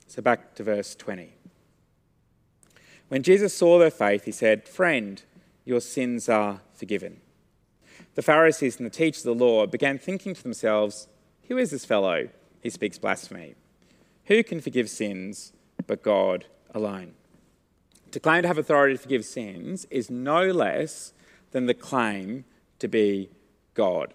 So 0.06 0.22
back 0.22 0.54
to 0.56 0.64
verse 0.64 0.94
20. 0.94 1.32
When 3.08 3.22
Jesus 3.22 3.56
saw 3.56 3.78
their 3.78 3.90
faith, 3.90 4.24
he 4.24 4.32
said, 4.32 4.68
Friend, 4.68 5.22
your 5.64 5.80
sins 5.80 6.28
are 6.28 6.60
forgiven. 6.74 7.20
The 8.14 8.22
Pharisees 8.22 8.76
and 8.76 8.86
the 8.86 8.90
teachers 8.90 9.24
of 9.26 9.38
the 9.38 9.44
law 9.44 9.66
began 9.66 9.98
thinking 9.98 10.34
to 10.34 10.42
themselves, 10.42 11.08
Who 11.48 11.58
is 11.58 11.70
this 11.70 11.84
fellow? 11.84 12.28
He 12.62 12.70
speaks 12.70 12.98
blasphemy. 12.98 13.54
Who 14.26 14.42
can 14.42 14.60
forgive 14.60 14.88
sins 14.88 15.52
but 15.86 16.02
God 16.02 16.46
alone? 16.74 17.14
To 18.12 18.20
claim 18.20 18.42
to 18.42 18.48
have 18.48 18.58
authority 18.58 18.96
to 18.96 19.02
forgive 19.02 19.24
sins 19.24 19.86
is 19.90 20.10
no 20.10 20.48
less 20.48 21.12
than 21.52 21.66
the 21.66 21.74
claim 21.74 22.44
to 22.80 22.88
be 22.88 23.30
God. 23.74 24.14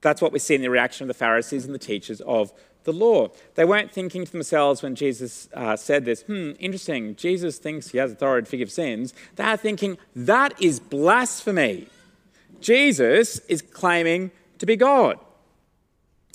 That's 0.00 0.22
what 0.22 0.32
we 0.32 0.38
see 0.38 0.54
in 0.54 0.62
the 0.62 0.70
reaction 0.70 1.04
of 1.04 1.08
the 1.08 1.14
Pharisees 1.14 1.64
and 1.64 1.74
the 1.74 1.78
teachers 1.78 2.20
of 2.22 2.52
the 2.84 2.92
law. 2.92 3.28
They 3.54 3.64
weren't 3.64 3.92
thinking 3.92 4.24
to 4.24 4.32
themselves 4.32 4.82
when 4.82 4.94
Jesus 4.94 5.48
uh, 5.54 5.76
said 5.76 6.04
this, 6.04 6.22
hmm, 6.22 6.52
interesting, 6.58 7.16
Jesus 7.16 7.58
thinks 7.58 7.90
he 7.90 7.98
has 7.98 8.12
authority 8.12 8.46
to 8.46 8.50
forgive 8.50 8.72
sins. 8.72 9.12
They're 9.36 9.56
thinking, 9.56 9.98
that 10.16 10.60
is 10.60 10.80
blasphemy. 10.80 11.88
Jesus 12.60 13.40
is 13.40 13.62
claiming 13.62 14.30
to 14.58 14.66
be 14.66 14.76
God. 14.76 15.18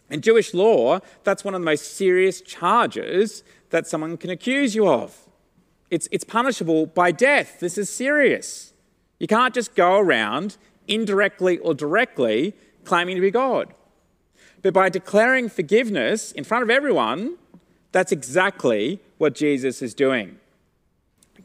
In 0.10 0.22
Jewish 0.22 0.54
law, 0.54 1.00
that's 1.24 1.44
one 1.44 1.56
of 1.56 1.62
the 1.62 1.66
most 1.66 1.96
serious 1.96 2.42
charges 2.42 3.44
that 3.72 3.88
someone 3.88 4.18
can 4.18 4.30
accuse 4.30 4.76
you 4.76 4.88
of. 4.88 5.18
It's, 5.90 6.08
it's 6.12 6.24
punishable 6.24 6.86
by 6.86 7.12
death. 7.12 7.60
This 7.60 7.78
is 7.78 7.90
serious. 7.90 8.74
You 9.20 9.28
can't 9.28 9.54
just 9.54 9.76
go 9.76 9.98
around 9.98 10.58
indirectly 10.88 11.58
or 11.60 11.74
directly 11.74 12.54
claiming 12.86 13.16
to 13.16 13.22
be 13.22 13.32
God. 13.32 13.74
But 14.62 14.74
by 14.74 14.90
declaring 14.90 15.50
forgiveness 15.50 16.32
in 16.32 16.44
front 16.44 16.64
of 16.64 16.70
everyone, 16.70 17.38
that's 17.92 18.12
exactly 18.12 19.00
what 19.18 19.36
Jesus 19.36 19.82
is 19.82 19.94
doing. 19.94 20.40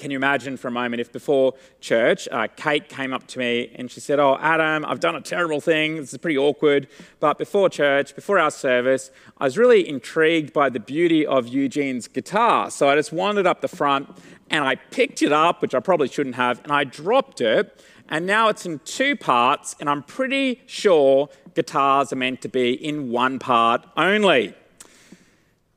Can 0.01 0.11
you 0.11 0.17
imagine 0.17 0.57
for 0.57 0.69
a 0.69 0.71
moment 0.71 1.01
if 1.01 1.13
before 1.13 1.53
church, 1.81 2.27
uh, 2.33 2.49
Kate 2.57 2.89
came 2.89 3.13
up 3.13 3.27
to 3.29 3.39
me 3.39 3.71
and 3.75 3.91
she 3.91 4.01
said, 4.01 4.19
Oh, 4.19 4.39
Adam, 4.41 4.83
I've 4.87 4.99
done 4.99 5.15
a 5.15 5.21
terrible 5.21 5.61
thing. 5.61 5.97
This 5.97 6.13
is 6.13 6.19
pretty 6.19 6.39
awkward. 6.39 6.89
But 7.21 7.37
before 7.37 7.69
church, 7.69 8.15
before 8.15 8.39
our 8.39 8.51
service, 8.51 9.11
I 9.37 9.45
was 9.45 9.59
really 9.59 9.87
intrigued 9.87 10.55
by 10.55 10.71
the 10.71 10.81
beauty 10.81 11.27
of 11.27 11.49
Eugene's 11.49 12.09
guitar. 12.09 12.71
So 12.71 12.89
I 12.89 12.95
just 12.95 13.13
wandered 13.13 13.47
up 13.47 13.61
the 13.61 13.69
front 13.69 14.09
and 14.49 14.65
I 14.65 14.77
picked 14.77 15.21
it 15.21 15.33
up, 15.33 15.61
which 15.61 15.75
I 15.75 15.81
probably 15.81 16.09
shouldn't 16.09 16.37
have, 16.37 16.63
and 16.63 16.73
I 16.73 16.85
dropped 16.85 17.43
it. 17.43 17.85
And 18.11 18.27
now 18.27 18.49
it's 18.49 18.67
in 18.67 18.81
two 18.81 19.15
parts, 19.15 19.77
and 19.79 19.89
I'm 19.89 20.03
pretty 20.03 20.63
sure 20.67 21.29
guitars 21.55 22.13
are 22.13 22.17
meant 22.17 22.43
to 22.43 22.49
be 22.49 22.73
in 22.73 23.11
one 23.11 23.39
part 23.39 23.87
only. 23.97 24.55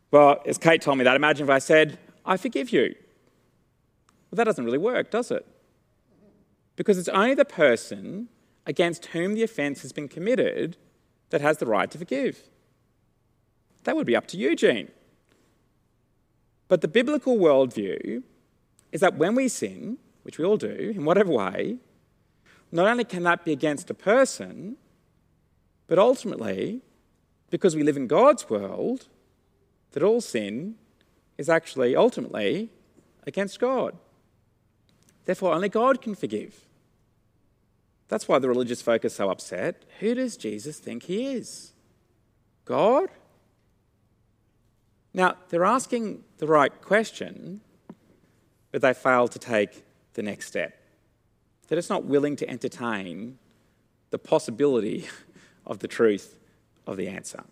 Well, 0.10 0.42
as 0.46 0.58
Kate 0.58 0.82
told 0.82 0.98
me 0.98 1.04
that, 1.04 1.16
imagine 1.16 1.46
if 1.46 1.52
I 1.52 1.60
said, 1.60 2.00
I 2.26 2.38
forgive 2.38 2.72
you. 2.72 2.96
Well, 4.32 4.38
that 4.38 4.46
doesn't 4.46 4.66
really 4.66 4.80
work, 4.80 5.12
does 5.12 5.30
it? 5.30 5.46
Because 6.76 6.98
it's 6.98 7.10
only 7.10 7.36
the 7.36 7.46
person 7.46 8.30
against 8.66 9.08
whom 9.08 9.36
the 9.36 9.44
offence 9.44 9.84
has 9.84 9.92
been 9.92 10.08
committed 10.08 10.76
that 11.30 11.42
has 11.42 11.60
the 11.60 11.68
right 11.68 11.90
to 11.92 11.98
forgive. 12.00 12.50
That 13.84 13.96
would 13.96 14.08
be 14.08 14.16
up 14.16 14.26
to 14.28 14.38
Eugene. 14.38 14.90
But 16.68 16.82
the 16.82 16.88
biblical 16.88 17.38
worldview 17.38 18.24
is 18.92 19.02
that 19.02 19.18
when 19.18 19.36
we 19.36 19.48
sin, 19.48 19.98
which 20.24 20.40
we 20.40 20.46
all 20.46 20.58
do, 20.58 20.94
in 20.96 21.06
whatever 21.06 21.32
way, 21.32 21.78
not 22.74 22.88
only 22.88 23.04
can 23.04 23.22
that 23.24 23.46
be 23.46 23.52
against 23.52 23.92
a 23.92 23.94
person, 23.94 24.78
but 25.86 26.00
ultimately, 26.00 26.82
because 27.52 27.76
we 27.76 27.84
live 27.84 27.98
in 27.98 28.08
God's 28.08 28.50
world, 28.50 29.08
that 29.92 30.02
all 30.02 30.22
sin 30.22 30.76
is 31.38 31.50
actually 31.50 31.96
ultimately 31.96 32.72
against 33.28 33.60
God. 33.60 33.96
Therefore, 35.26 35.54
only 35.54 35.70
God 35.70 36.02
can 36.02 36.16
forgive. 36.16 36.62
That's 38.08 38.28
why 38.28 38.40
the 38.40 38.50
religious 38.50 38.82
folk 38.82 39.06
are 39.06 39.10
so 39.10 39.30
upset. 39.30 39.84
Who 40.00 40.16
does 40.16 40.36
Jesus 40.36 40.80
think 40.80 41.04
he 41.04 41.28
is? 41.28 41.74
God? 42.66 43.10
Now, 45.14 45.36
they're 45.50 45.64
asking 45.64 46.24
the 46.40 46.48
right 46.48 46.82
question, 46.82 47.62
but 48.72 48.82
they 48.82 48.96
fail 48.96 49.28
to 49.28 49.38
take 49.38 49.84
the 50.16 50.24
next 50.24 50.48
step. 50.48 50.76
They're 51.68 51.78
just 51.78 51.90
not 51.90 52.06
willing 52.06 52.36
to 52.38 52.50
entertain 52.50 53.38
the 54.10 54.20
possibility 54.20 55.08
of 55.66 55.80
the 55.80 55.88
truth 55.88 56.40
of 56.86 56.98
the 56.98 57.08
answer. 57.08 57.44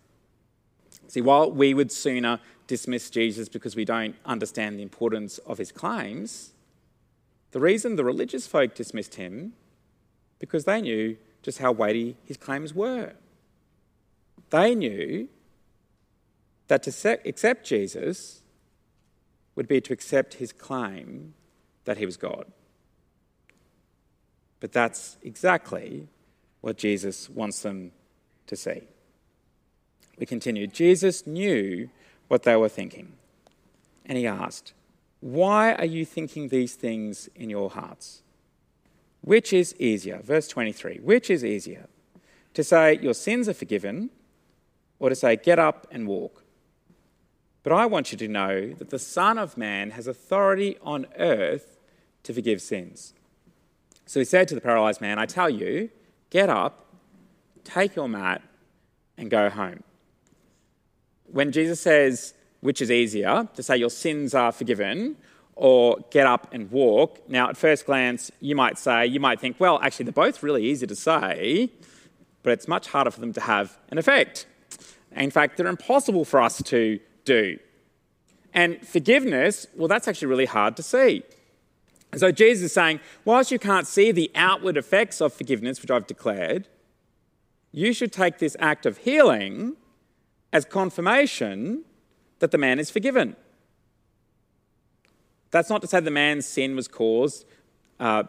See, 1.08 1.22
while 1.22 1.51
we 1.51 1.74
would 1.74 1.91
sooner 1.91 2.39
dismiss 2.68 3.10
Jesus 3.10 3.50
because 3.50 3.75
we 3.75 3.84
don't 3.84 4.15
understand 4.25 4.77
the 4.77 4.84
importance 4.84 5.39
of 5.39 5.58
his 5.58 5.72
claims, 5.72 6.53
the 7.51 7.60
reason 7.60 7.96
the 7.96 8.06
religious 8.06 8.48
folk 8.48 8.75
dismissed 8.75 9.15
him 9.15 9.53
because 10.39 10.65
they 10.65 10.82
knew 10.82 11.18
just 11.41 11.58
how 11.58 11.72
weighty 11.72 12.15
his 12.24 12.38
claims 12.38 12.74
were. 12.74 13.13
They 14.52 14.76
knew 14.76 15.28
that 16.67 16.84
to 16.84 17.19
accept 17.26 17.65
Jesus 17.65 18.41
would 19.56 19.67
be 19.67 19.82
to 19.82 19.93
accept 19.93 20.36
his 20.36 20.54
claim 20.54 21.34
that 21.86 21.97
he 21.97 22.06
was 22.06 22.15
God. 22.15 22.45
But 24.62 24.71
that's 24.71 25.17
exactly 25.21 26.08
what 26.62 26.78
Jesus 26.78 27.30
wants 27.30 27.63
them 27.63 27.91
to 28.47 28.56
see. 28.56 28.84
We 30.17 30.26
continue. 30.26 30.67
Jesus 30.67 31.28
knew 31.28 31.89
what 32.30 32.43
they 32.43 32.56
were 32.56 32.69
thinking, 32.69 33.13
and 34.06 34.17
he 34.17 34.28
asked, 34.28 34.74
Why 35.19 35.74
are 35.74 35.86
you 35.86 36.06
thinking 36.06 36.47
these 36.47 36.76
things 36.76 37.28
in 37.36 37.50
your 37.50 37.71
hearts? 37.71 38.21
Which 39.21 39.52
is 39.52 39.76
easier? 39.80 40.21
Verse 40.24 40.47
23 40.47 41.00
Which 41.02 41.30
is 41.30 41.43
easier? 41.43 41.88
To 42.54 42.63
say, 42.63 43.00
Your 43.02 43.15
sins 43.15 43.50
are 43.50 43.54
forgiven, 43.54 44.12
or 45.00 45.10
to 45.10 45.15
say, 45.15 45.36
Get 45.36 45.58
up 45.58 45.88
and 45.91 46.08
walk? 46.08 46.43
But 47.63 47.74
I 47.74 47.86
want 47.88 48.12
you 48.12 48.17
to 48.19 48.28
know 48.28 48.74
that 48.74 48.89
the 48.91 49.00
Son 49.00 49.38
of 49.38 49.58
Man 49.58 49.91
has 49.91 50.08
authority 50.08 50.78
on 50.82 51.08
earth 51.17 51.80
to 52.24 52.34
forgive 52.34 52.62
sins. 52.62 53.13
So 54.12 54.19
he 54.19 54.26
said 54.26 54.50
to 54.50 54.56
the 54.56 54.60
paralyzed 54.60 55.00
man, 55.00 55.19
I 55.19 55.26
tell 55.26 55.50
you, 55.50 55.89
get 56.32 56.50
up, 56.50 56.86
take 57.63 57.95
your 57.95 58.10
mat, 58.10 58.41
and 59.17 59.32
go 59.32 59.50
home. 59.50 59.84
When 61.28 61.54
Jesus 61.54 61.80
says, 61.80 62.34
which 62.60 62.82
is 62.82 62.91
easier, 62.91 63.47
to 63.56 63.63
say 63.63 63.78
your 63.78 63.89
sins 63.89 64.34
are 64.34 64.52
forgiven, 64.52 65.15
or 65.56 65.95
get 66.12 66.28
up 66.28 66.54
and 66.54 66.69
walk. 66.71 67.21
Now, 67.30 67.47
at 67.47 67.56
first 67.56 67.86
glance, 67.86 68.30
you 68.41 68.54
might 68.54 68.78
say, 68.78 69.06
you 69.06 69.21
might 69.21 69.39
think, 69.39 69.62
well, 69.62 69.80
actually, 69.82 70.04
they're 70.04 70.12
both 70.12 70.43
really 70.43 70.65
easy 70.65 70.86
to 70.88 70.95
say, 70.95 71.71
but 72.43 72.52
it's 72.52 72.67
much 72.67 72.88
harder 72.88 73.12
for 73.12 73.21
them 73.21 73.32
to 73.32 73.39
have 73.39 73.80
an 73.91 73.97
effect. 73.97 74.45
In 75.15 75.32
fact, 75.32 75.56
they're 75.56 75.67
impossible 75.67 76.26
for 76.26 76.41
us 76.41 76.62
to 76.63 77.00
do. 77.24 77.58
And 78.54 78.86
forgiveness, 78.86 79.67
well, 79.74 79.88
that's 79.88 80.10
actually 80.10 80.28
really 80.28 80.47
hard 80.47 80.76
to 80.76 80.84
see. 80.84 81.24
So 82.15 82.32
Jesus 82.32 82.65
is 82.65 82.74
saying, 82.74 83.00
whilst 83.24 83.52
you 83.52 83.60
can't 83.60 83.88
see 83.88 84.12
the 84.12 84.32
outward 84.36 84.76
effects 84.76 85.21
of 85.21 85.34
forgiveness, 85.34 85.82
which 85.82 85.91
I've 85.91 86.08
declared, 86.08 86.67
you 87.71 87.93
should 87.93 88.12
take 88.12 88.39
this 88.39 88.58
act 88.60 88.86
of 88.86 88.97
healing 88.97 89.78
as 90.52 90.65
confirmation 90.65 91.86
that 92.39 92.52
the 92.52 92.58
man 92.58 92.80
is 92.80 92.89
forgiven. 92.89 93.36
That's 95.52 95.69
not 95.69 95.82
to 95.82 95.88
say 95.88 96.00
the 96.00 96.12
man's 96.12 96.45
sin 96.45 96.76
was 96.76 96.88
caused, 96.88 97.45
uh, 98.00 98.24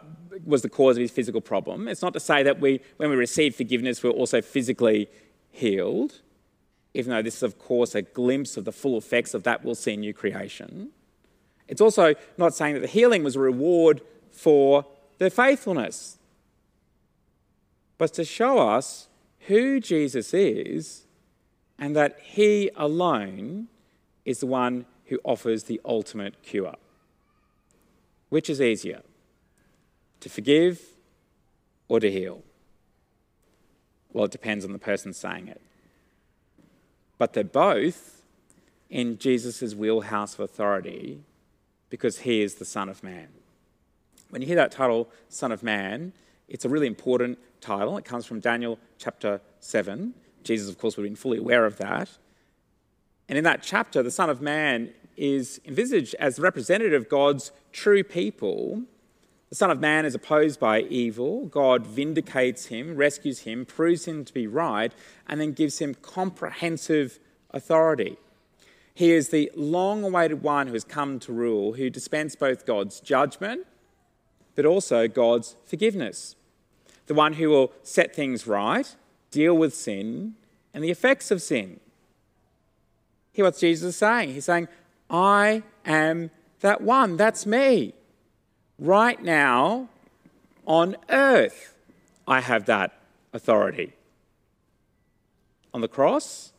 was 0.45 0.61
the 0.61 0.69
cause 0.69 0.97
of 0.97 1.01
his 1.01 1.11
physical 1.11 1.41
problem. 1.41 1.87
It's 1.87 2.01
not 2.01 2.13
to 2.13 2.19
say 2.19 2.43
that 2.43 2.59
we, 2.59 2.79
when 2.97 3.09
we 3.09 3.15
receive 3.15 3.55
forgiveness, 3.55 4.01
we're 4.01 4.11
also 4.11 4.41
physically 4.41 5.09
healed, 5.51 6.21
even 6.93 7.11
though 7.11 7.21
this 7.21 7.37
is, 7.37 7.43
of 7.43 7.59
course, 7.59 7.95
a 7.95 8.01
glimpse 8.01 8.55
of 8.55 8.65
the 8.65 8.71
full 8.71 8.97
effects 8.97 9.33
of 9.33 9.43
that 9.43 9.63
we'll 9.65 9.75
see 9.75 9.93
in 9.93 10.01
new 10.01 10.13
creation. 10.13 10.91
It's 11.73 11.81
also 11.81 12.13
not 12.37 12.53
saying 12.53 12.75
that 12.75 12.81
the 12.81 12.87
healing 12.87 13.23
was 13.23 13.35
a 13.35 13.39
reward 13.39 14.01
for 14.31 14.85
their 15.17 15.31
faithfulness, 15.31 16.19
but 17.97 18.13
to 18.13 18.23
show 18.23 18.59
us 18.59 19.07
who 19.47 19.79
Jesus 19.79 20.35
is 20.35 21.07
and 21.79 21.95
that 21.95 22.19
he 22.21 22.69
alone 22.75 23.69
is 24.23 24.37
the 24.37 24.45
one 24.45 24.85
who 25.05 25.19
offers 25.23 25.63
the 25.63 25.81
ultimate 25.83 26.43
cure. 26.43 26.75
Which 28.29 28.51
is 28.51 28.61
easier, 28.61 29.01
to 30.19 30.29
forgive 30.29 30.79
or 31.87 31.99
to 31.99 32.11
heal? 32.11 32.43
Well, 34.11 34.25
it 34.25 34.31
depends 34.31 34.63
on 34.63 34.73
the 34.73 34.77
person 34.77 35.11
saying 35.11 35.47
it. 35.47 35.61
But 37.17 37.33
they're 37.33 37.43
both 37.43 38.21
in 38.91 39.17
Jesus' 39.17 39.73
wheelhouse 39.73 40.35
of 40.35 40.41
authority 40.41 41.23
because 41.93 42.17
he 42.17 42.41
is 42.41 42.55
the 42.55 42.65
Son 42.65 42.89
of 42.89 43.03
Man. 43.03 43.27
When 44.31 44.41
you 44.41 44.47
hear 44.47 44.55
that 44.55 44.71
title, 44.71 45.11
Son 45.29 45.51
of 45.51 45.61
Man, 45.61 46.11
it's 46.47 46.65
a 46.65 46.69
really 46.69 46.87
important 46.87 47.37
title. 47.61 47.99
It 47.99 48.03
comes 48.03 48.25
from 48.25 48.39
Daniel 48.39 48.79
chapter 48.97 49.41
7. 49.59 50.15
Jesus, 50.43 50.69
of 50.69 50.79
course, 50.79 50.97
would 50.97 51.03
have 51.03 51.11
been 51.11 51.15
fully 51.15 51.37
aware 51.37 51.67
of 51.67 51.77
that. 51.77 52.09
And 53.29 53.37
in 53.37 53.43
that 53.43 53.61
chapter, 53.61 54.01
the 54.01 54.09
Son 54.09 54.27
of 54.27 54.41
Man 54.41 54.91
is 55.17 55.61
envisaged 55.65 56.15
as 56.15 56.37
the 56.37 56.41
representative 56.41 56.99
of 56.99 57.09
God's 57.09 57.51
true 57.71 58.03
people. 58.03 58.81
The 59.49 59.55
Son 59.55 59.69
of 59.69 59.79
Man 59.79 60.03
is 60.03 60.15
opposed 60.15 60.59
by 60.59 60.81
evil. 60.81 61.45
God 61.45 61.85
vindicates 61.85 62.65
him, 62.65 62.95
rescues 62.95 63.41
him, 63.41 63.67
proves 63.67 64.05
him 64.05 64.25
to 64.25 64.33
be 64.33 64.47
right, 64.47 64.91
and 65.27 65.39
then 65.39 65.51
gives 65.51 65.77
him 65.77 65.93
comprehensive 65.93 67.19
authority. 67.51 68.17
He 68.93 69.11
is 69.11 69.29
the 69.29 69.51
long 69.55 70.03
awaited 70.03 70.43
one 70.43 70.67
who 70.67 70.73
has 70.73 70.83
come 70.83 71.19
to 71.21 71.33
rule, 71.33 71.73
who 71.73 71.89
dispense 71.89 72.35
both 72.35 72.65
God's 72.65 72.99
judgment 72.99 73.65
but 74.55 74.65
also 74.65 75.07
God's 75.07 75.55
forgiveness. 75.65 76.35
The 77.07 77.13
one 77.13 77.33
who 77.33 77.49
will 77.49 77.71
set 77.83 78.15
things 78.15 78.47
right, 78.47 78.95
deal 79.31 79.55
with 79.55 79.75
sin 79.75 80.35
and 80.73 80.83
the 80.83 80.91
effects 80.91 81.31
of 81.31 81.41
sin. 81.41 81.79
Hear 83.31 83.45
what 83.45 83.57
Jesus 83.57 83.89
is 83.89 83.95
saying. 83.95 84.33
He's 84.33 84.45
saying, 84.45 84.67
I 85.09 85.63
am 85.85 86.29
that 86.61 86.81
one. 86.81 87.17
That's 87.17 87.45
me. 87.45 87.93
Right 88.79 89.21
now, 89.21 89.89
on 90.65 90.95
earth, 91.09 91.73
I 92.27 92.41
have 92.41 92.65
that 92.65 92.93
authority. 93.33 93.93
On 95.73 95.81
the 95.81 95.87
cross, 95.87 96.52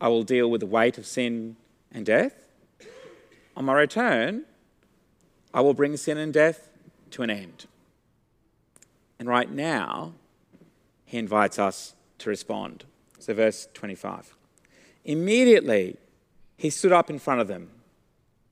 I 0.00 0.08
will 0.08 0.22
deal 0.22 0.50
with 0.50 0.60
the 0.60 0.66
weight 0.66 0.98
of 0.98 1.06
sin 1.06 1.56
and 1.92 2.04
death. 2.04 2.34
On 3.56 3.64
my 3.64 3.74
return, 3.74 4.44
I 5.52 5.60
will 5.60 5.74
bring 5.74 5.96
sin 5.96 6.18
and 6.18 6.32
death 6.32 6.70
to 7.12 7.22
an 7.22 7.30
end. 7.30 7.66
And 9.18 9.28
right 9.28 9.50
now, 9.50 10.14
he 11.04 11.18
invites 11.18 11.58
us 11.58 11.94
to 12.18 12.28
respond. 12.28 12.84
So, 13.18 13.32
verse 13.34 13.68
25. 13.72 14.34
Immediately, 15.04 15.96
he 16.56 16.70
stood 16.70 16.92
up 16.92 17.08
in 17.08 17.18
front 17.18 17.40
of 17.40 17.48
them, 17.48 17.70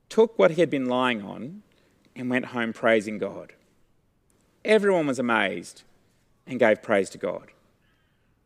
took 0.07 0.39
what 0.39 0.51
he 0.51 0.61
had 0.61 0.69
been 0.69 0.85
lying 0.85 1.21
on, 1.23 1.63
and 2.15 2.29
went 2.29 2.45
home 2.47 2.73
praising 2.73 3.17
God. 3.17 3.53
Everyone 4.63 5.07
was 5.07 5.19
amazed 5.19 5.83
and 6.47 6.59
gave 6.59 6.81
praise 6.81 7.09
to 7.11 7.17
God. 7.17 7.51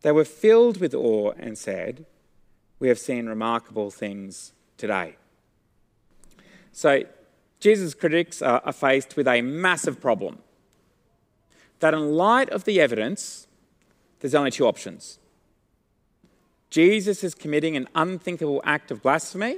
They 0.01 0.12
were 0.12 0.25
filled 0.25 0.79
with 0.79 0.93
awe 0.93 1.31
and 1.38 1.57
said, 1.57 2.05
We 2.79 2.87
have 2.89 2.99
seen 2.99 3.25
remarkable 3.25 3.89
things 3.89 4.53
today. 4.77 5.15
So, 6.71 7.03
Jesus' 7.59 7.95
critics 7.95 8.41
are 8.41 8.71
faced 8.71 9.15
with 9.15 9.27
a 9.27 9.41
massive 9.41 9.99
problem. 9.99 10.39
That, 11.79 11.93
in 11.93 12.13
light 12.13 12.49
of 12.49 12.65
the 12.65 12.79
evidence, 12.79 13.47
there's 14.19 14.35
only 14.35 14.51
two 14.51 14.67
options. 14.67 15.17
Jesus 16.69 17.23
is 17.23 17.33
committing 17.33 17.75
an 17.75 17.87
unthinkable 17.95 18.61
act 18.63 18.91
of 18.91 19.01
blasphemy, 19.01 19.57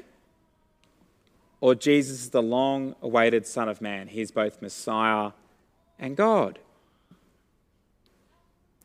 or 1.59 1.75
Jesus 1.75 2.21
is 2.21 2.29
the 2.29 2.41
long 2.41 2.95
awaited 3.01 3.45
Son 3.45 3.67
of 3.67 3.81
Man. 3.81 4.07
He's 4.07 4.31
both 4.31 4.61
Messiah 4.61 5.31
and 5.97 6.15
God. 6.15 6.59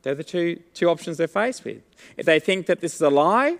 They're 0.01 0.15
the 0.15 0.23
two, 0.23 0.61
two 0.73 0.89
options 0.89 1.17
they're 1.17 1.27
faced 1.27 1.63
with. 1.63 1.81
If 2.17 2.25
they 2.25 2.39
think 2.39 2.65
that 2.65 2.81
this 2.81 2.95
is 2.95 3.01
a 3.01 3.09
lie, 3.09 3.57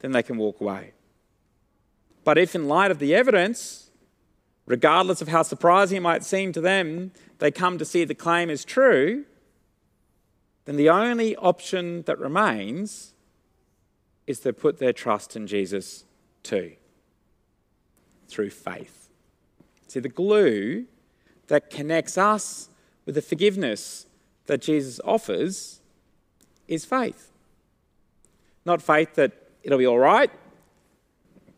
then 0.00 0.12
they 0.12 0.22
can 0.22 0.36
walk 0.36 0.60
away. 0.60 0.92
But 2.24 2.38
if, 2.38 2.54
in 2.54 2.68
light 2.68 2.90
of 2.90 2.98
the 2.98 3.14
evidence, 3.14 3.90
regardless 4.66 5.22
of 5.22 5.28
how 5.28 5.42
surprising 5.42 5.96
it 5.96 6.02
might 6.02 6.24
seem 6.24 6.52
to 6.52 6.60
them, 6.60 7.12
they 7.38 7.50
come 7.50 7.78
to 7.78 7.84
see 7.84 8.04
the 8.04 8.14
claim 8.14 8.50
is 8.50 8.64
true, 8.64 9.24
then 10.66 10.76
the 10.76 10.90
only 10.90 11.34
option 11.36 12.02
that 12.02 12.18
remains 12.18 13.14
is 14.26 14.40
to 14.40 14.52
put 14.52 14.78
their 14.78 14.92
trust 14.92 15.34
in 15.34 15.46
Jesus 15.46 16.04
too, 16.42 16.72
through 18.28 18.50
faith. 18.50 19.08
See, 19.86 20.00
the 20.00 20.10
glue 20.10 20.84
that 21.46 21.70
connects 21.70 22.18
us 22.18 22.68
with 23.06 23.14
the 23.14 23.22
forgiveness 23.22 24.04
that 24.44 24.60
Jesus 24.60 25.00
offers 25.02 25.80
is 26.66 26.84
faith. 26.84 27.32
Not 28.66 28.82
faith 28.82 29.14
that 29.14 29.47
it'll 29.62 29.78
be 29.78 29.86
all 29.86 29.98
right, 29.98 30.30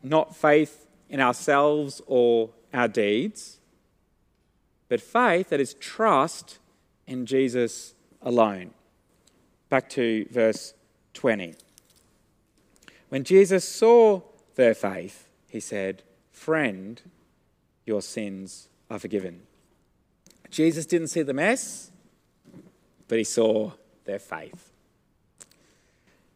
not 0.03 0.35
faith 0.35 0.87
in 1.09 1.21
ourselves 1.21 2.01
or 2.07 2.51
our 2.73 2.89
deeds, 2.89 3.59
but 4.89 5.01
faith 5.01 5.51
that 5.51 5.61
is 5.61 5.75
trust 5.75 6.59
in 7.07 7.27
Jesus 7.27 7.95
alone. 8.23 8.71
Back 9.69 9.89
to 9.91 10.27
verse 10.31 10.75
20. 11.15 11.55
When 13.09 13.25
Jesus 13.25 13.69
saw 13.69 14.23
their 14.55 14.75
faith, 14.75 15.29
he 15.49 15.61
said, 15.61 16.03
Friend, 16.33 17.01
your 17.85 18.03
sins 18.03 18.69
are 18.89 18.99
forgiven. 18.99 19.43
Jesus 20.51 20.87
didn't 20.87 21.09
see 21.09 21.23
the 21.23 21.35
mess, 21.35 21.91
but 23.09 23.19
he 23.19 23.25
saw 23.25 23.73
their 24.05 24.19
faith. 24.19 24.70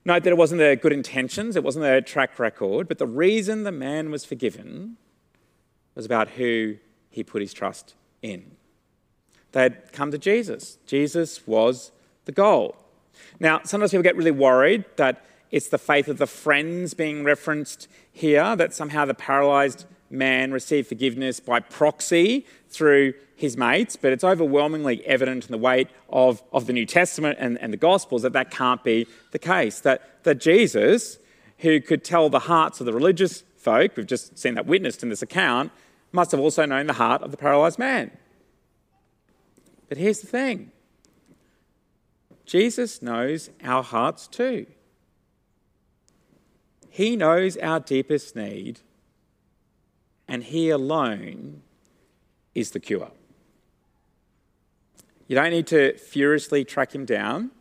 Note 0.05 0.23
that 0.25 0.31
it 0.31 0.37
wasn't 0.37 0.59
their 0.59 0.77
good 0.77 0.93
intentions, 0.93 1.57
it 1.57 1.65
wasn't 1.65 1.83
their 1.83 2.01
track 2.01 2.39
record, 2.39 2.89
but 2.89 2.99
the 2.99 3.07
reason 3.07 3.63
the 3.63 3.73
man 3.73 4.11
was 4.11 4.25
forgiven 4.25 4.97
was 5.95 6.05
about 6.05 6.31
who 6.31 6.77
he 7.11 7.25
put 7.25 7.41
his 7.41 7.55
trust 7.55 7.95
in. 8.21 8.57
They 9.53 9.63
had 9.63 9.93
come 9.93 10.11
to 10.11 10.19
Jesus. 10.19 10.79
Jesus 10.87 11.47
was 11.47 11.93
the 12.25 12.33
goal. 12.33 12.77
Now, 13.39 13.61
sometimes 13.65 13.93
people 13.93 14.03
get 14.03 14.17
really 14.17 14.31
worried 14.31 14.85
that 14.97 15.25
it's 15.51 15.69
the 15.69 15.79
faith 15.79 16.09
of 16.09 16.19
the 16.19 16.27
friends 16.27 16.95
being 16.95 17.23
referenced 17.23 17.87
here, 18.13 18.57
that 18.57 18.75
somehow 18.75 19.05
the 19.05 19.15
paralyzed 19.15 19.87
man 20.15 20.53
received 20.53 20.89
forgiveness 20.89 21.41
by 21.41 21.61
proxy 21.61 22.47
through 22.69 23.15
his 23.37 23.57
mates, 23.57 23.97
but 23.97 24.13
it's 24.13 24.25
overwhelmingly 24.25 25.05
evident 25.07 25.45
in 25.45 25.51
the 25.51 25.59
weight 25.59 25.89
of, 26.09 26.43
of 26.53 26.67
the 26.67 26.73
New 26.73 26.87
Testament 26.87 27.37
and, 27.41 27.59
and 27.61 27.73
the 27.73 27.77
Gospels 27.77 28.23
that 28.23 28.33
that 28.33 28.51
can't 28.51 28.83
be 28.85 29.07
the 29.33 29.39
case. 29.39 29.81
That, 29.81 30.25
that 30.25 30.41
Jesus, 30.41 31.19
who 31.59 31.81
could 31.81 32.05
tell 32.05 32.31
the 32.31 32.41
hearts 32.41 32.81
of 32.81 32.87
the 32.87 32.93
religious 32.93 33.43
folk, 33.57 33.97
we've 33.97 34.07
just 34.07 34.39
seen 34.39 34.55
that 34.55 34.67
witnessed 34.67 35.03
in 35.03 35.09
this 35.09 35.23
account, 35.23 35.73
must 36.13 36.31
have 36.31 36.41
also 36.41 36.65
known 36.65 36.87
the 36.87 36.95
heart 36.95 37.23
of 37.23 37.33
the 37.33 37.37
paralyzed 37.37 37.79
man. 37.79 38.11
But 39.89 39.99
here's 39.99 40.21
the 40.21 40.27
thing 40.27 40.71
Jesus 42.47 43.03
knows 43.03 43.51
our 43.63 43.83
hearts 43.83 44.27
too. 44.27 44.67
He 46.91 47.17
knows 47.17 47.57
our 47.57 47.81
deepest 47.81 48.37
need, 48.37 48.81
and 50.35 50.43
He 50.43 50.69
alone 50.69 51.63
is 52.57 52.73
the 52.73 52.81
cure. 52.81 53.13
You 55.29 55.37
don't 55.37 55.51
need 55.51 55.69
to 55.69 55.97
furiously 55.97 56.65
track 56.65 56.93
Him 56.93 57.05
down. 57.05 57.53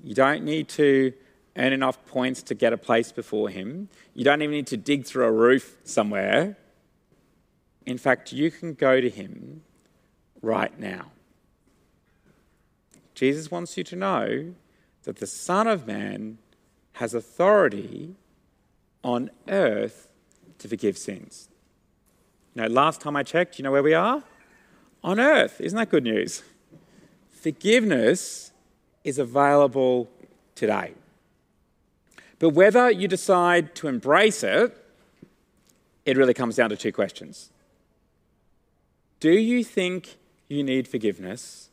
You 0.00 0.14
don't 0.14 0.44
need 0.44 0.68
to 0.70 1.12
earn 1.56 1.72
enough 1.72 2.06
points 2.06 2.44
to 2.44 2.54
get 2.54 2.72
a 2.72 2.78
place 2.78 3.10
before 3.10 3.48
Him. 3.48 3.88
You 4.14 4.22
don't 4.22 4.40
even 4.40 4.52
need 4.52 4.68
to 4.68 4.76
dig 4.76 5.04
through 5.04 5.24
a 5.24 5.32
roof 5.32 5.76
somewhere. 5.82 6.56
In 7.84 7.98
fact, 7.98 8.32
you 8.32 8.52
can 8.52 8.74
go 8.74 9.00
to 9.00 9.10
Him 9.10 9.62
right 10.40 10.78
now. 10.78 11.10
Jesus 13.16 13.50
wants 13.50 13.76
you 13.76 13.82
to 13.82 13.96
know 13.96 14.54
that 15.02 15.16
the 15.16 15.26
Son 15.26 15.66
of 15.66 15.88
Man 15.88 16.38
has 16.92 17.14
authority 17.14 18.14
on 19.02 19.30
earth 19.48 20.08
to 20.58 20.68
forgive 20.68 20.98
sins. 20.98 21.47
Last 22.66 23.00
time 23.00 23.14
I 23.14 23.22
checked, 23.22 23.58
you 23.58 23.62
know 23.62 23.70
where 23.70 23.82
we 23.82 23.94
are? 23.94 24.22
On 25.04 25.20
earth. 25.20 25.60
Isn't 25.60 25.76
that 25.76 25.90
good 25.90 26.04
news? 26.04 26.42
Forgiveness 27.30 28.50
is 29.04 29.18
available 29.18 30.10
today. 30.54 30.94
But 32.38 32.50
whether 32.50 32.90
you 32.90 33.08
decide 33.08 33.74
to 33.76 33.88
embrace 33.88 34.42
it, 34.42 34.76
it 36.04 36.16
really 36.16 36.34
comes 36.34 36.56
down 36.56 36.70
to 36.70 36.76
two 36.76 36.92
questions. 36.92 37.50
Do 39.20 39.32
you 39.32 39.64
think 39.64 40.16
you 40.48 40.62
need 40.62 40.88
forgiveness? 40.88 41.70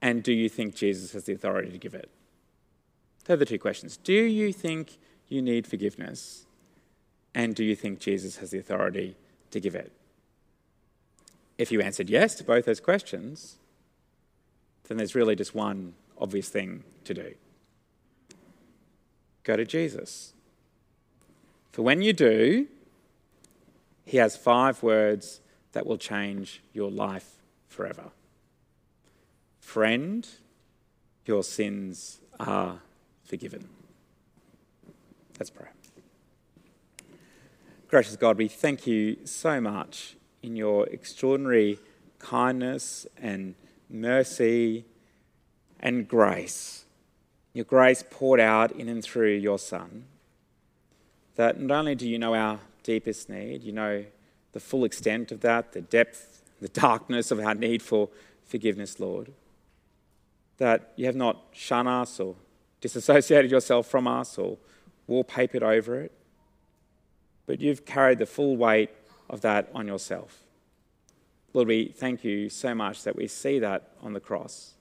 And 0.00 0.22
do 0.22 0.32
you 0.32 0.48
think 0.48 0.74
Jesus 0.74 1.12
has 1.12 1.24
the 1.24 1.34
authority 1.34 1.70
to 1.70 1.78
give 1.78 1.94
it? 1.94 2.08
They're 3.24 3.36
the 3.36 3.44
two 3.44 3.58
questions. 3.58 3.98
Do 3.98 4.12
you 4.12 4.52
think 4.52 4.98
you 5.28 5.42
need 5.42 5.66
forgiveness? 5.66 6.46
And 7.34 7.54
do 7.54 7.64
you 7.64 7.76
think 7.76 8.00
Jesus 8.00 8.38
has 8.38 8.50
the 8.50 8.58
authority 8.58 9.16
to 9.50 9.60
give 9.60 9.74
it? 9.74 9.92
If 11.58 11.70
you 11.70 11.80
answered 11.80 12.08
yes 12.08 12.34
to 12.36 12.44
both 12.44 12.64
those 12.64 12.80
questions, 12.80 13.56
then 14.88 14.96
there's 14.96 15.14
really 15.14 15.36
just 15.36 15.54
one 15.54 15.94
obvious 16.18 16.48
thing 16.48 16.84
to 17.04 17.14
do 17.14 17.34
go 19.42 19.56
to 19.56 19.64
Jesus. 19.64 20.34
For 21.72 21.82
when 21.82 22.02
you 22.02 22.12
do, 22.12 22.66
he 24.04 24.18
has 24.18 24.36
five 24.36 24.82
words 24.82 25.40
that 25.72 25.86
will 25.86 25.98
change 25.98 26.62
your 26.72 26.90
life 26.90 27.36
forever. 27.68 28.10
Friend, 29.60 30.28
your 31.26 31.42
sins 31.42 32.20
are 32.38 32.80
forgiven. 33.24 33.68
Let's 35.38 35.50
pray. 35.50 35.68
Gracious 37.90 38.14
God, 38.14 38.38
we 38.38 38.46
thank 38.46 38.86
you 38.86 39.16
so 39.24 39.60
much 39.60 40.16
in 40.44 40.54
your 40.54 40.86
extraordinary 40.86 41.80
kindness 42.20 43.04
and 43.18 43.56
mercy 43.88 44.84
and 45.80 46.06
grace. 46.06 46.84
Your 47.52 47.64
grace 47.64 48.04
poured 48.08 48.38
out 48.38 48.70
in 48.70 48.88
and 48.88 49.02
through 49.02 49.34
your 49.34 49.58
Son. 49.58 50.04
That 51.34 51.60
not 51.60 51.80
only 51.80 51.96
do 51.96 52.08
you 52.08 52.16
know 52.16 52.34
our 52.34 52.60
deepest 52.84 53.28
need, 53.28 53.64
you 53.64 53.72
know 53.72 54.04
the 54.52 54.60
full 54.60 54.84
extent 54.84 55.32
of 55.32 55.40
that, 55.40 55.72
the 55.72 55.80
depth, 55.80 56.42
the 56.60 56.68
darkness 56.68 57.32
of 57.32 57.40
our 57.40 57.56
need 57.56 57.82
for 57.82 58.08
forgiveness, 58.46 59.00
Lord 59.00 59.32
that 60.60 60.92
you 60.94 61.06
have 61.06 61.16
not 61.16 61.42
shunned 61.52 61.88
us 61.88 62.20
or 62.20 62.36
disassociated 62.82 63.50
yourself 63.50 63.86
from 63.86 64.06
us 64.06 64.36
or 64.38 64.58
wallpapered 65.08 65.62
over 65.62 66.00
it, 66.02 66.12
but 67.50 67.60
you've 67.60 67.84
carried 67.84 68.20
the 68.20 68.26
full 68.26 68.56
weight 68.56 68.90
of 69.28 69.40
that 69.40 69.68
on 69.74 69.88
yourself. 69.88 70.44
Lord, 71.52 71.66
we 71.66 71.86
thank 71.86 72.22
you 72.22 72.48
so 72.48 72.76
much 72.76 73.02
that 73.02 73.16
we 73.16 73.26
see 73.26 73.58
that 73.58 73.90
on 74.00 74.12
the 74.12 74.20
cross. 74.20 74.74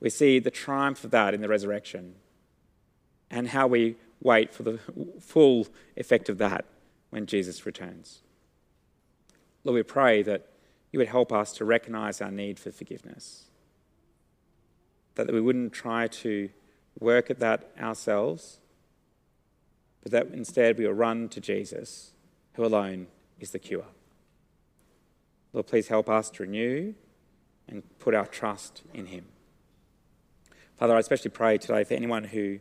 We 0.00 0.10
see 0.10 0.40
the 0.40 0.50
triumph 0.50 1.04
of 1.04 1.12
that 1.12 1.34
in 1.34 1.40
the 1.40 1.46
resurrection 1.46 2.16
and 3.30 3.46
how 3.46 3.68
we 3.68 3.94
wait 4.20 4.52
for 4.52 4.64
the 4.64 4.80
full 5.20 5.68
effect 5.96 6.28
of 6.28 6.38
that 6.38 6.64
when 7.10 7.26
Jesus 7.26 7.64
returns. 7.64 8.22
Lord, 9.62 9.76
we 9.76 9.84
pray 9.84 10.24
that 10.24 10.48
you 10.90 10.98
would 10.98 11.06
help 11.06 11.32
us 11.32 11.52
to 11.52 11.64
recognize 11.64 12.20
our 12.20 12.32
need 12.32 12.58
for 12.58 12.72
forgiveness, 12.72 13.44
that 15.14 15.32
we 15.32 15.40
wouldn't 15.40 15.72
try 15.72 16.08
to 16.08 16.50
work 16.98 17.30
at 17.30 17.38
that 17.38 17.70
ourselves, 17.80 18.58
but 20.04 20.12
that 20.12 20.28
instead 20.32 20.78
we 20.78 20.86
will 20.86 20.92
run 20.92 21.28
to 21.30 21.40
Jesus, 21.40 22.12
who 22.52 22.64
alone 22.64 23.08
is 23.40 23.50
the 23.50 23.58
cure. 23.58 23.86
Lord, 25.52 25.66
please 25.66 25.88
help 25.88 26.08
us 26.08 26.30
to 26.30 26.42
renew 26.42 26.94
and 27.66 27.82
put 27.98 28.14
our 28.14 28.26
trust 28.26 28.82
in 28.92 29.06
Him. 29.06 29.24
Father, 30.76 30.94
I 30.94 31.00
especially 31.00 31.30
pray 31.30 31.56
today 31.56 31.84
for 31.84 31.94
anyone 31.94 32.24
who 32.24 32.60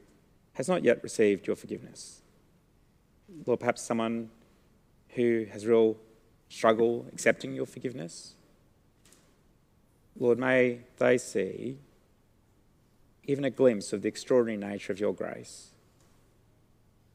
has 0.53 0.69
not 0.69 0.83
yet 0.83 1.03
received 1.03 1.45
your 1.45 1.57
forgiveness. 1.57 2.21
Lord, 3.45 3.59
perhaps 3.59 3.81
someone 3.81 4.29
who 5.09 5.45
has 5.51 5.67
real 5.67 5.97
struggle 6.47 7.07
accepting 7.11 7.53
your 7.53 7.65
forgiveness. 7.65 8.35
Lord, 10.17 10.39
may 10.39 10.81
they 10.97 11.17
see 11.17 11.79
even 13.25 13.43
a 13.43 13.49
glimpse 13.49 13.91
of 13.91 14.01
the 14.01 14.07
extraordinary 14.07 14.57
nature 14.57 14.93
of 14.93 14.99
your 14.99 15.13
grace. 15.13 15.72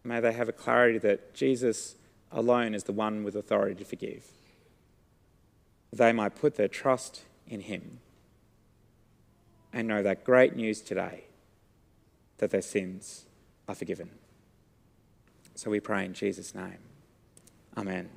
May 0.08 0.20
they 0.20 0.32
have 0.32 0.48
a 0.48 0.52
clarity 0.52 0.98
that 1.00 1.34
Jesus 1.34 1.94
alone 2.32 2.74
is 2.74 2.84
the 2.84 2.92
one 2.92 3.24
with 3.24 3.36
authority 3.36 3.74
to 3.74 3.84
forgive. 3.84 4.24
They 5.92 6.12
might 6.12 6.34
put 6.34 6.54
their 6.56 6.68
trust 6.68 7.24
in 7.46 7.60
him 7.60 8.00
and 9.70 9.86
know 9.86 10.02
that 10.02 10.24
great 10.24 10.56
news 10.56 10.80
today 10.80 11.24
that 12.38 12.50
their 12.50 12.62
sins 12.62 13.26
are 13.68 13.74
forgiven. 13.74 14.08
So 15.54 15.70
we 15.70 15.78
pray 15.78 16.06
in 16.06 16.14
Jesus' 16.14 16.54
name. 16.54 16.78
Amen. 17.76 18.08